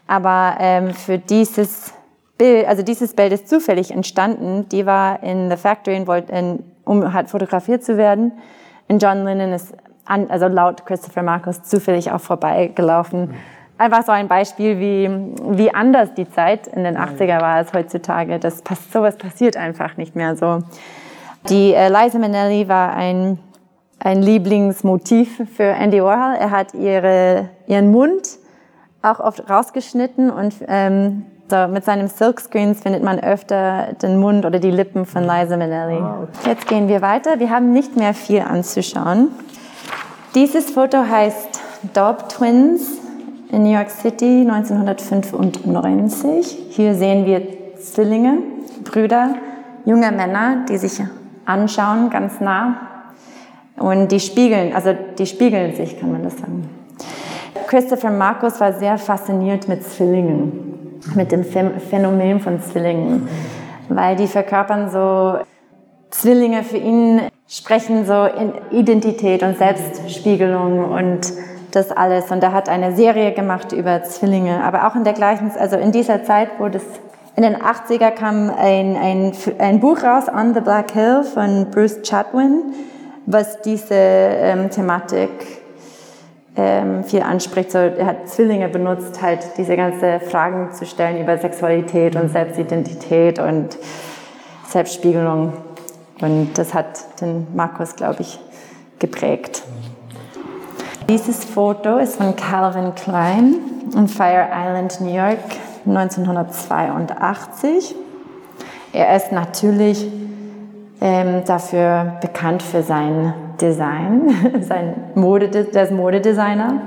Aber 0.09 0.57
ähm, 0.59 0.93
für 0.95 1.19
dieses 1.19 1.95
Bild, 2.39 2.67
also 2.67 2.83
dieses 2.83 3.15
Bild 3.15 3.33
ist 3.33 3.49
zufällig 3.49 3.93
entstanden. 3.93 4.69
Die 4.71 4.85
war 4.85 5.23
in 5.23 5.49
The 5.49 5.57
Factory, 5.57 5.99
in, 5.99 6.07
in, 6.07 6.65
um 6.85 7.13
halt 7.13 7.31
fotografiert 7.31 7.85
zu 7.85 7.97
werden. 7.97 8.33
Und 8.89 9.03
John 9.03 9.25
Lennon 9.25 9.53
ist, 9.53 9.75
an, 10.05 10.31
also 10.31 10.47
laut 10.47 10.85
Christopher 10.87 11.23
Marcus, 11.23 11.63
zufällig 11.63 12.11
auch 12.11 12.21
vorbeigelaufen. 12.21 13.35
Einfach 13.77 14.05
so 14.05 14.13
ein 14.13 14.29
Beispiel, 14.29 14.79
wie, 14.79 15.11
wie 15.57 15.75
anders 15.75 16.15
die 16.15 16.29
Zeit 16.31 16.67
in 16.69 16.85
den 16.85 16.97
80er 16.97 17.41
war 17.41 17.57
als 17.57 17.73
heutzutage. 17.73 18.39
Das, 18.39 18.63
sowas 18.93 19.17
passiert 19.17 19.57
einfach 19.57 19.97
nicht 19.97 20.15
mehr 20.15 20.37
so. 20.37 20.61
Die 21.49 21.75
äh, 21.75 21.89
Liza 21.89 22.19
Minnelli 22.19 22.69
war 22.69 22.95
ein, 22.95 23.39
ein 23.99 24.23
Lieblingsmotiv 24.23 25.43
für 25.57 25.65
Andy 25.65 26.03
Warhol. 26.03 26.37
Er 26.37 26.51
hat 26.51 26.75
ihre, 26.75 27.51
ihren 27.67 27.91
Mund 27.91 28.39
auch 29.03 29.21
oft 29.21 29.51
rausgeschnitten 29.51 30.31
und 30.31 30.55
ähm, 30.67 31.27
so 31.49 31.69
mit 31.69 31.85
seinem 31.85 32.09
Silkscreens 32.09 32.81
findet 32.81 33.03
man 33.03 33.21
öfter 33.21 33.93
den 34.01 34.19
Mund 34.19 34.47
oder 34.47 34.59
die 34.59 34.71
Lippen 34.71 35.05
von 35.05 35.23
Liza 35.23 35.57
Minnelli. 35.57 36.03
Jetzt 36.47 36.67
gehen 36.67 36.89
wir 36.89 37.03
weiter. 37.03 37.39
Wir 37.39 37.51
haben 37.51 37.73
nicht 37.73 37.97
mehr 37.97 38.15
viel 38.15 38.41
anzuschauen. 38.41 39.29
Dieses 40.35 40.71
Foto 40.71 40.99
heißt 40.99 41.61
Dob 41.93 42.29
Twins 42.29 42.99
in 43.53 43.63
New 43.63 43.73
York 43.73 43.91
City 43.91 44.47
1995. 44.49 46.59
Hier 46.71 46.95
sehen 46.95 47.27
wir 47.27 47.43
Zwillinge, 47.79 48.39
Brüder, 48.83 49.35
junge 49.85 50.11
Männer, 50.11 50.65
die 50.69 50.79
sich 50.79 51.01
anschauen, 51.45 52.11
ganz 52.11 52.41
nah. 52.41 52.77
Und 53.77 54.11
die 54.11 54.21
spiegeln, 54.21 54.75
also 54.75 54.95
die 55.19 55.27
spiegeln 55.27 55.75
sich, 55.75 56.01
kann 56.01 56.11
man 56.11 56.23
das 56.23 56.39
sagen. 56.39 56.71
Christopher 57.67 58.11
Marcus 58.11 58.61
war 58.61 58.73
sehr 58.73 58.99
fasziniert 58.99 59.69
mit 59.69 59.85
Zwillingen, 59.85 60.74
mit 61.15 61.33
dem 61.33 61.45
Phänomen 61.45 62.41
von 62.41 62.61
Zwillingen, 62.63 63.29
weil 63.89 64.17
die 64.17 64.27
verkörpern 64.27 64.91
so, 64.91 65.39
Zwillinge 66.11 66.63
für 66.63 66.77
ihn 66.77 67.21
sprechen 67.49 68.07
so 68.07 68.25
in 68.25 68.53
Identität 68.71 69.43
und 69.43 69.59
Selbstspiegelung 69.59 70.91
und 70.91 71.33
das 71.73 71.91
alles. 71.91 72.31
Und 72.31 72.43
er 72.43 72.53
hat 72.53 72.69
eine 72.69 72.95
Serie 72.95 73.33
gemacht 73.33 73.73
über 73.73 74.05
Zwillinge, 74.05 74.63
aber 74.63 74.87
auch 74.87 74.95
in 74.95 75.03
der 75.03 75.13
gleichen, 75.13 75.51
also 75.59 75.77
in 75.77 75.91
dieser 75.91 76.23
Zeit, 76.25 76.51
wo 76.59 76.69
das 76.69 76.83
in 77.37 77.43
den 77.43 77.57
80er 77.57 78.13
kam 78.13 78.49
ein, 78.49 78.97
ein, 78.97 79.33
ein 79.59 79.81
Buch 79.81 80.05
raus, 80.05 80.27
On 80.29 80.55
the 80.55 80.61
Black 80.61 80.93
Hill 80.93 81.25
von 81.25 81.69
Bruce 81.71 82.01
Chatwin, 82.09 82.75
was 83.27 83.61
diese 83.63 83.95
ähm, 83.95 84.71
Thematik 84.71 85.31
ähm, 86.57 87.05
viel 87.05 87.23
anspricht. 87.23 87.73
So, 87.73 87.79
er 87.79 88.07
hat 88.07 88.29
Zwillinge 88.29 88.69
benutzt, 88.69 89.21
halt 89.21 89.41
diese 89.59 89.77
ganzen 89.77 90.21
Fragen 90.21 90.73
zu 90.73 90.87
stellen 90.87 91.21
über 91.21 91.37
Sexualität 91.39 92.17
und 92.17 92.31
Selbstidentität 92.31 93.39
und 93.39 93.77
Selbstspiegelung. 94.69 95.53
Und 96.21 96.55
das 96.55 96.75
hat 96.75 97.21
den 97.21 97.47
Markus, 97.55 97.97
glaube 97.97 98.23
ich, 98.23 98.39
geprägt. 98.99 99.63
Dieses 101.09 101.45
Foto 101.45 101.99
ist 101.99 102.17
von 102.17 102.35
Calvin 102.37 102.95
Klein 102.95 103.57
in 103.95 104.09
Fire 104.09 104.49
Island, 104.51 105.01
New 105.01 105.15
York 105.15 105.39
1982. 105.87 107.95
Er 108.93 109.17
ist 109.17 109.33
natürlich 109.33 110.07
ähm, 111.01 111.43
dafür 111.45 112.15
bekannt 112.23 112.63
für 112.63 112.83
sein 112.83 113.35
Design, 113.61 114.31
sein 114.61 114.95
Mode, 115.15 115.47
ist 115.47 115.91
Modedesigner. 115.93 116.81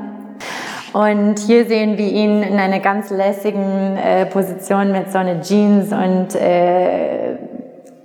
Und 0.93 1.39
hier 1.39 1.65
sehen 1.65 1.97
wir 1.97 2.07
ihn 2.07 2.41
in 2.43 2.57
einer 2.57 2.79
ganz 2.79 3.09
lässigen 3.09 3.97
äh, 3.97 4.25
Position 4.25 4.91
mit 4.91 5.11
so 5.11 5.17
einer 5.17 5.41
Jeans 5.41 5.91
und 5.91 6.33
äh, 6.35 7.35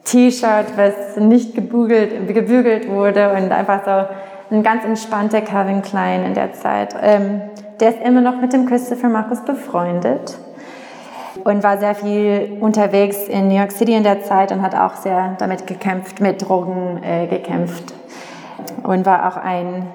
T-Shirt, 0.05 0.77
was 0.77 1.17
nicht 1.17 1.55
gebügelt, 1.55 2.29
gebügelt 2.35 2.91
wurde 2.91 3.33
und 3.33 3.53
einfach 3.53 3.85
so 3.85 4.55
ein 4.55 4.63
ganz 4.63 4.85
entspannter 4.85 5.41
Calvin 5.41 5.81
Klein 5.81 6.25
in 6.25 6.35
der 6.35 6.53
Zeit. 6.53 6.95
Ähm, 7.01 7.43
der 7.81 7.91
ist 7.91 8.03
immer 8.05 8.21
noch 8.21 8.41
mit 8.41 8.53
dem 8.53 8.67
Christopher 8.67 9.09
Marcus 9.09 9.41
befreundet 9.45 10.37
und 11.45 11.63
war 11.63 11.79
sehr 11.79 11.95
viel 11.95 12.59
unterwegs 12.61 13.29
in 13.29 13.49
New 13.49 13.57
York 13.57 13.73
City 13.73 13.95
in 13.95 14.03
der 14.03 14.23
Zeit 14.23 14.53
und 14.53 14.61
hat 14.61 14.75
auch 14.75 14.97
sehr 14.97 15.37
damit 15.39 15.67
gekämpft, 15.67 16.21
mit 16.21 16.47
Drogen 16.47 17.01
äh, 17.03 17.27
gekämpft 17.27 17.95
und 18.83 19.07
war 19.07 19.29
auch 19.29 19.37
ein 19.37 19.87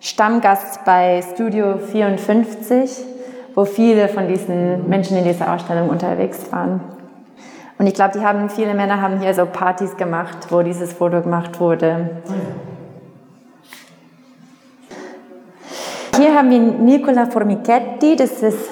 Stammgast 0.00 0.84
bei 0.84 1.22
Studio 1.34 1.76
54, 1.78 3.04
wo 3.54 3.64
viele 3.64 4.08
von 4.08 4.28
diesen 4.28 4.88
Menschen 4.88 5.16
in 5.18 5.24
dieser 5.24 5.52
Ausstellung 5.52 5.90
unterwegs 5.90 6.50
waren. 6.50 6.80
Und 7.78 7.86
ich 7.86 7.94
glaube, 7.94 8.18
die 8.18 8.24
haben, 8.24 8.48
viele 8.50 8.74
Männer 8.74 9.00
haben 9.00 9.20
hier 9.20 9.34
so 9.34 9.46
Partys 9.46 9.96
gemacht, 9.96 10.48
wo 10.50 10.62
dieses 10.62 10.92
Foto 10.92 11.20
gemacht 11.22 11.60
wurde. 11.60 12.22
Hier 16.16 16.34
haben 16.34 16.50
wir 16.50 16.58
Nicola 16.58 17.26
Formichetti, 17.26 18.16
das 18.16 18.42
ist 18.42 18.68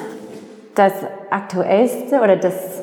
das 0.75 0.93
aktuellste 1.31 2.21
oder 2.21 2.37
das, 2.37 2.83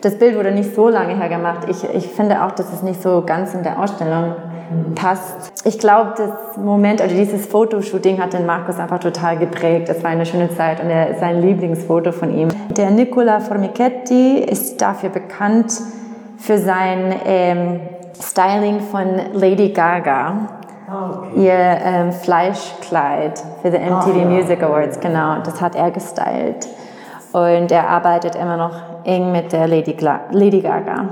das 0.00 0.18
Bild 0.18 0.36
wurde 0.36 0.52
nicht 0.52 0.74
so 0.74 0.88
lange 0.88 1.16
her 1.16 1.28
gemacht. 1.28 1.66
Ich, 1.68 1.82
ich 1.82 2.06
finde 2.08 2.44
auch, 2.44 2.52
dass 2.52 2.72
es 2.72 2.82
nicht 2.82 3.02
so 3.02 3.22
ganz 3.26 3.52
in 3.54 3.62
der 3.62 3.80
Ausstellung 3.80 4.34
passt. 4.94 5.52
Ich 5.64 5.78
glaube, 5.78 6.14
das 6.16 6.56
Moment 6.56 7.00
oder 7.00 7.12
dieses 7.12 7.46
Fotoshooting 7.46 8.20
hat 8.20 8.32
den 8.32 8.46
Markus 8.46 8.78
einfach 8.78 8.98
total 8.98 9.36
geprägt. 9.38 9.88
Es 9.88 10.02
war 10.02 10.10
eine 10.10 10.26
schöne 10.26 10.54
Zeit 10.54 10.82
und 10.82 10.90
er 10.90 11.10
ist 11.10 11.20
sein 11.20 11.40
Lieblingsfoto 11.40 12.12
von 12.12 12.36
ihm. 12.36 12.48
Der 12.70 12.90
Nicola 12.90 13.40
Formichetti 13.40 14.38
ist 14.38 14.80
dafür 14.80 15.10
bekannt 15.10 15.72
für 16.38 16.58
sein 16.58 17.14
ähm, 17.24 17.80
Styling 18.20 18.80
von 18.80 19.06
Lady 19.32 19.70
Gaga. 19.70 20.48
Okay. 20.88 21.46
Ihr 21.46 21.52
ähm, 21.52 22.12
Fleischkleid 22.12 23.42
für 23.60 23.70
die 23.70 23.78
MTV 23.78 24.22
oh. 24.22 24.28
Music 24.28 24.62
Awards, 24.62 25.00
genau, 25.00 25.40
das 25.42 25.60
hat 25.60 25.74
er 25.74 25.90
gestylt. 25.90 26.68
Und 27.32 27.72
er 27.72 27.88
arbeitet 27.88 28.36
immer 28.36 28.56
noch 28.56 28.72
eng 29.04 29.32
mit 29.32 29.52
der 29.52 29.66
Lady, 29.66 29.94
Gla 29.94 30.20
Lady 30.30 30.60
Gaga. 30.60 31.08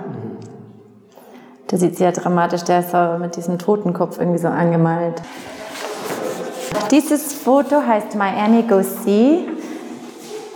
Da 1.68 1.76
sieht 1.76 1.96
sehr 1.96 2.12
dramatisch, 2.12 2.62
der 2.62 2.80
ist 2.80 2.90
so 2.90 3.18
mit 3.18 3.36
diesem 3.36 3.58
Totenkopf 3.58 4.18
irgendwie 4.18 4.38
so 4.38 4.48
angemalt. 4.48 5.22
Dieses 6.90 7.32
Foto 7.32 7.82
heißt 7.86 8.14
Miami 8.14 8.62
Go 8.62 8.82
See. 8.82 9.48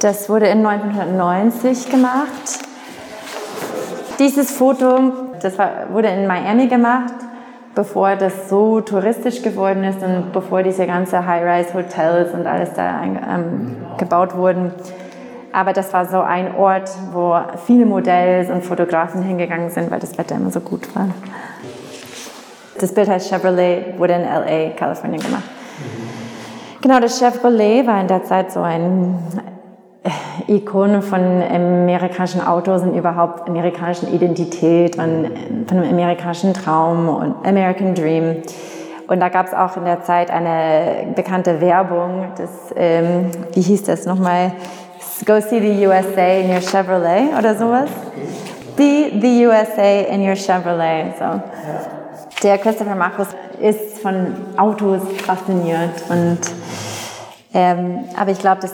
Das 0.00 0.28
wurde 0.28 0.46
in 0.46 0.64
1990 0.64 1.90
gemacht. 1.90 2.60
Dieses 4.18 4.50
Foto, 4.50 5.12
das 5.40 5.54
wurde 5.90 6.08
in 6.08 6.26
Miami 6.26 6.68
gemacht 6.68 7.14
bevor 7.78 8.16
das 8.16 8.48
so 8.48 8.80
touristisch 8.80 9.40
geworden 9.40 9.84
ist 9.84 10.02
und 10.02 10.32
bevor 10.32 10.64
diese 10.64 10.84
ganze 10.84 11.24
High-Rise-Hotels 11.24 12.34
und 12.34 12.44
alles 12.44 12.72
da 12.74 13.04
ähm, 13.04 13.76
gebaut 13.98 14.36
wurden. 14.36 14.72
Aber 15.52 15.72
das 15.72 15.92
war 15.92 16.06
so 16.06 16.20
ein 16.20 16.54
Ort, 16.54 16.90
wo 17.12 17.36
viele 17.66 17.86
Modells 17.86 18.50
und 18.50 18.64
Fotografen 18.64 19.22
hingegangen 19.22 19.70
sind, 19.70 19.90
weil 19.90 20.00
das 20.00 20.18
Wetter 20.18 20.36
immer 20.36 20.50
so 20.50 20.60
gut 20.60 20.94
war. 20.94 21.08
Das 22.78 22.94
Bild 22.94 23.08
heißt 23.08 23.28
Chevrolet, 23.28 23.98
wurde 23.98 24.14
in 24.14 24.22
LA, 24.22 24.70
Kalifornien 24.76 25.20
gemacht. 25.20 25.44
Genau, 26.80 27.00
das 27.00 27.18
Chevrolet 27.18 27.86
war 27.86 28.00
in 28.00 28.06
der 28.06 28.22
Zeit 28.24 28.52
so 28.52 28.60
ein 28.60 29.18
Ikone 30.46 31.02
von 31.02 31.20
amerikanischen 31.42 32.40
Autos 32.40 32.82
und 32.82 32.94
überhaupt 32.94 33.48
amerikanischen 33.48 34.12
Identität 34.14 34.96
und 34.96 35.30
von 35.66 35.78
einem 35.78 35.90
amerikanischen 35.90 36.54
Traum 36.54 37.08
und 37.08 37.46
American 37.46 37.94
Dream. 37.94 38.36
Und 39.08 39.20
da 39.20 39.28
gab 39.28 39.46
es 39.46 39.54
auch 39.54 39.76
in 39.76 39.84
der 39.84 40.02
Zeit 40.02 40.30
eine 40.30 41.12
bekannte 41.14 41.60
Werbung, 41.60 42.26
das, 42.36 42.50
ähm, 42.76 43.30
wie 43.54 43.62
hieß 43.62 43.84
das 43.84 44.06
nochmal? 44.06 44.52
Go 45.24 45.40
see 45.40 45.60
the 45.60 45.86
USA 45.86 46.40
in 46.42 46.50
your 46.50 46.60
Chevrolet 46.60 47.36
oder 47.36 47.54
sowas. 47.56 47.90
Be 48.76 49.10
the 49.20 49.46
USA 49.46 50.06
in 50.08 50.22
your 50.22 50.36
Chevrolet. 50.36 51.14
So. 51.18 51.42
Der 52.42 52.58
Christopher 52.58 52.94
Markus 52.94 53.28
ist 53.60 53.98
von 53.98 54.34
Autos 54.56 55.02
fasziniert 55.24 56.04
und 56.08 56.38
ähm, 57.52 58.04
aber 58.16 58.30
ich 58.30 58.38
glaube, 58.38 58.60
das 58.60 58.72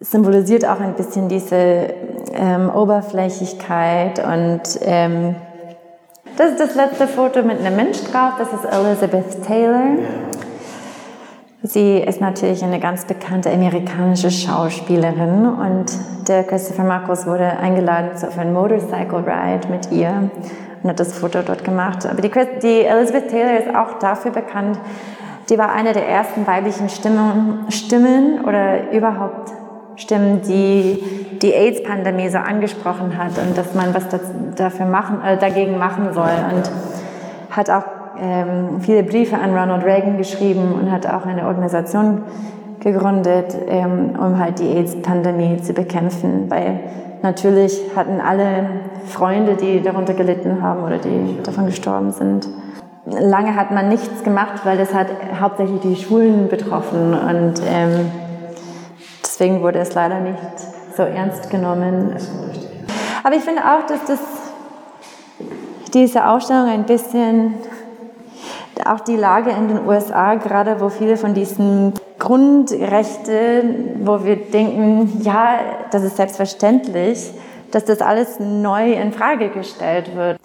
symbolisiert 0.00 0.64
auch 0.64 0.80
ein 0.80 0.94
bisschen 0.94 1.28
diese 1.28 1.94
ähm, 2.34 2.70
Oberflächlichkeit 2.70 4.18
und 4.24 4.62
ähm, 4.82 5.34
das 6.36 6.50
ist 6.52 6.60
das 6.60 6.74
letzte 6.74 7.06
Foto 7.06 7.42
mit 7.42 7.60
einem 7.60 7.76
Mensch 7.76 7.98
drauf, 8.04 8.34
das 8.38 8.52
ist 8.52 8.64
Elizabeth 8.64 9.44
Taylor. 9.46 9.98
Sie 11.66 11.96
ist 11.96 12.20
natürlich 12.20 12.62
eine 12.62 12.78
ganz 12.78 13.06
bekannte 13.06 13.50
amerikanische 13.50 14.30
Schauspielerin 14.30 15.46
und 15.46 15.86
der 16.28 16.44
Christopher 16.44 16.84
Marcos 16.84 17.26
wurde 17.26 17.56
eingeladen 17.56 18.18
zu 18.18 18.30
einem 18.38 18.52
Motorcycle 18.52 19.24
Ride 19.26 19.68
mit 19.70 19.90
ihr 19.90 20.28
und 20.82 20.90
hat 20.90 21.00
das 21.00 21.14
Foto 21.14 21.40
dort 21.40 21.64
gemacht. 21.64 22.04
Aber 22.04 22.20
die, 22.20 22.30
die 22.62 22.82
Elizabeth 22.82 23.30
Taylor 23.30 23.58
ist 23.58 23.74
auch 23.74 23.98
dafür 23.98 24.30
bekannt, 24.30 24.78
die 25.48 25.56
war 25.56 25.72
eine 25.72 25.94
der 25.94 26.06
ersten 26.06 26.46
weiblichen 26.46 26.90
Stimmen, 26.90 27.64
Stimmen 27.70 28.44
oder 28.44 28.92
überhaupt 28.92 29.50
Stimmen, 29.96 30.42
die 30.42 31.38
die 31.40 31.54
AIDS-Pandemie 31.54 32.28
so 32.28 32.38
angesprochen 32.38 33.16
hat 33.16 33.38
und 33.38 33.56
dass 33.56 33.72
man 33.72 33.94
was 33.94 34.04
dafür 34.54 34.84
machen, 34.84 35.22
äh, 35.24 35.38
dagegen 35.38 35.78
machen 35.78 36.12
soll. 36.12 36.28
Und 36.54 36.70
hat 37.56 37.70
auch 37.70 37.93
ähm, 38.20 38.80
viele 38.80 39.02
Briefe 39.02 39.36
an 39.36 39.54
Ronald 39.56 39.84
Reagan 39.84 40.18
geschrieben 40.18 40.72
und 40.72 40.90
hat 40.90 41.06
auch 41.06 41.26
eine 41.26 41.46
Organisation 41.46 42.22
gegründet, 42.80 43.56
ähm, 43.66 44.10
um 44.18 44.38
halt 44.38 44.58
die 44.58 44.68
AIDS-Pandemie 44.68 45.60
zu 45.62 45.72
bekämpfen, 45.72 46.50
weil 46.50 46.80
natürlich 47.22 47.80
hatten 47.96 48.20
alle 48.20 48.66
Freunde, 49.06 49.56
die 49.56 49.80
darunter 49.80 50.14
gelitten 50.14 50.62
haben 50.62 50.84
oder 50.84 50.98
die 50.98 51.38
davon 51.42 51.66
gestorben 51.66 52.12
sind. 52.12 52.48
Lange 53.06 53.56
hat 53.56 53.70
man 53.70 53.88
nichts 53.88 54.22
gemacht, 54.22 54.62
weil 54.64 54.78
das 54.78 54.94
hat 54.94 55.08
hauptsächlich 55.40 55.80
die 55.80 55.96
Schulen 55.96 56.48
betroffen 56.48 57.14
und 57.14 57.54
ähm, 57.66 58.10
deswegen 59.22 59.62
wurde 59.62 59.78
es 59.80 59.94
leider 59.94 60.20
nicht 60.20 60.38
so 60.96 61.02
ernst 61.02 61.50
genommen. 61.50 62.14
Aber 63.22 63.34
ich 63.34 63.42
finde 63.42 63.62
auch, 63.62 63.86
dass 63.86 64.04
das, 64.06 64.20
diese 65.92 66.26
Ausstellung 66.26 66.68
ein 66.68 66.84
bisschen 66.84 67.54
auch 68.86 69.00
die 69.00 69.16
Lage 69.16 69.50
in 69.50 69.68
den 69.68 69.86
USA, 69.86 70.34
gerade 70.34 70.80
wo 70.80 70.88
viele 70.88 71.16
von 71.16 71.34
diesen 71.34 71.92
Grundrechten, 72.18 74.06
wo 74.06 74.24
wir 74.24 74.36
denken, 74.36 75.20
ja, 75.22 75.58
das 75.90 76.02
ist 76.02 76.16
selbstverständlich, 76.16 77.32
dass 77.70 77.84
das 77.84 78.00
alles 78.00 78.38
neu 78.40 78.92
in 78.92 79.12
Frage 79.12 79.50
gestellt 79.50 80.14
wird. 80.14 80.38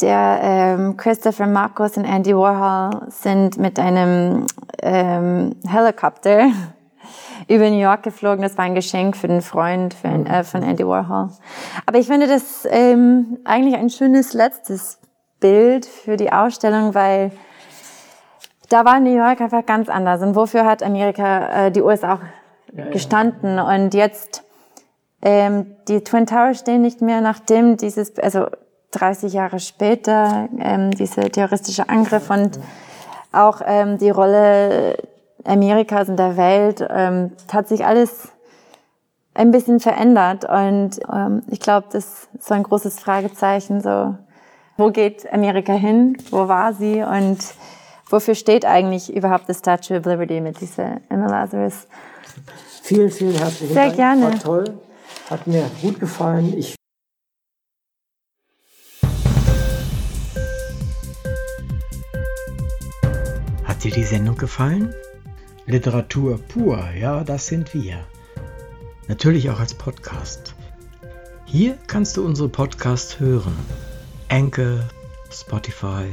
Der 0.00 0.40
ähm, 0.42 0.96
Christopher 0.96 1.46
Marcos 1.46 1.96
und 1.96 2.04
Andy 2.04 2.36
Warhol 2.36 3.08
sind 3.08 3.58
mit 3.58 3.78
einem 3.78 4.46
ähm, 4.82 5.56
Helikopter 5.66 6.46
über 7.48 7.68
New 7.68 7.80
York 7.80 8.02
geflogen. 8.02 8.42
Das 8.42 8.56
war 8.58 8.64
ein 8.64 8.74
Geschenk 8.74 9.16
für 9.16 9.28
den 9.28 9.42
Freund 9.42 9.94
für, 9.94 10.08
äh, 10.08 10.44
von 10.44 10.62
Andy 10.62 10.86
Warhol. 10.86 11.30
Aber 11.86 11.98
ich 11.98 12.06
finde 12.06 12.26
das 12.26 12.66
ähm, 12.70 13.38
eigentlich 13.44 13.76
ein 13.76 13.90
schönes 13.90 14.32
letztes 14.32 14.98
Bild 15.40 15.86
für 15.86 16.16
die 16.16 16.32
Ausstellung, 16.32 16.94
weil 16.94 17.32
da 18.72 18.84
war 18.84 19.00
New 19.00 19.14
York 19.14 19.40
einfach 19.40 19.66
ganz 19.66 19.88
anders. 19.88 20.22
Und 20.22 20.34
wofür 20.34 20.64
hat 20.64 20.82
Amerika, 20.82 21.66
äh, 21.66 21.70
die 21.70 21.82
USA 21.82 22.14
auch 22.14 22.20
ja, 22.72 22.86
gestanden? 22.86 23.56
Ja. 23.56 23.74
Und 23.74 23.92
jetzt, 23.92 24.44
ähm, 25.20 25.76
die 25.88 26.02
Twin 26.02 26.26
Towers 26.26 26.60
stehen 26.60 26.80
nicht 26.80 27.02
mehr, 27.02 27.20
nachdem 27.20 27.76
dieses, 27.76 28.18
also 28.18 28.46
30 28.92 29.32
Jahre 29.32 29.60
später, 29.60 30.48
ähm, 30.58 30.90
dieser 30.92 31.30
terroristische 31.30 31.88
Angriff 31.88 32.30
und 32.30 32.58
auch 33.30 33.60
ähm, 33.64 33.98
die 33.98 34.10
Rolle 34.10 34.96
Amerikas 35.44 36.08
in 36.08 36.16
der 36.16 36.36
Welt, 36.36 36.86
ähm, 36.88 37.32
hat 37.52 37.68
sich 37.68 37.84
alles 37.84 38.28
ein 39.34 39.50
bisschen 39.50 39.80
verändert. 39.80 40.44
Und 40.44 41.00
ähm, 41.12 41.42
ich 41.50 41.60
glaube, 41.60 41.88
das 41.92 42.28
ist 42.34 42.46
so 42.46 42.54
ein 42.54 42.62
großes 42.62 43.00
Fragezeichen, 43.00 43.80
so, 43.80 44.14
wo 44.78 44.90
geht 44.90 45.30
Amerika 45.32 45.74
hin? 45.74 46.16
Wo 46.30 46.48
war 46.48 46.72
sie? 46.72 47.02
Und 47.02 47.38
wofür 48.12 48.34
steht 48.34 48.64
eigentlich 48.64 49.12
überhaupt 49.12 49.48
das 49.48 49.58
Statue 49.58 49.98
of 49.98 50.04
Liberty 50.06 50.40
mit 50.40 50.60
dieser 50.60 51.00
Emma 51.08 51.26
Lazarus? 51.26 51.88
Vielen, 52.82 53.10
vielen 53.10 53.34
herzlichen 53.34 53.72
Sehr 53.72 53.86
Dank. 53.86 53.96
gerne. 53.96 54.22
War 54.24 54.38
toll. 54.38 54.64
Hat 55.30 55.46
mir 55.46 55.70
gut 55.80 55.98
gefallen. 55.98 56.56
Ich 56.58 56.74
Hat 63.64 63.82
dir 63.82 63.92
die 63.92 64.04
Sendung 64.04 64.36
gefallen? 64.36 64.94
Literatur 65.66 66.38
pur, 66.38 66.84
ja, 66.98 67.24
das 67.24 67.46
sind 67.46 67.72
wir. 67.72 68.04
Natürlich 69.08 69.48
auch 69.50 69.58
als 69.58 69.74
Podcast. 69.74 70.54
Hier 71.46 71.78
kannst 71.86 72.16
du 72.16 72.24
unsere 72.24 72.48
Podcasts 72.48 73.18
hören. 73.20 73.56
Anchor, 74.28 74.80
Spotify, 75.30 76.12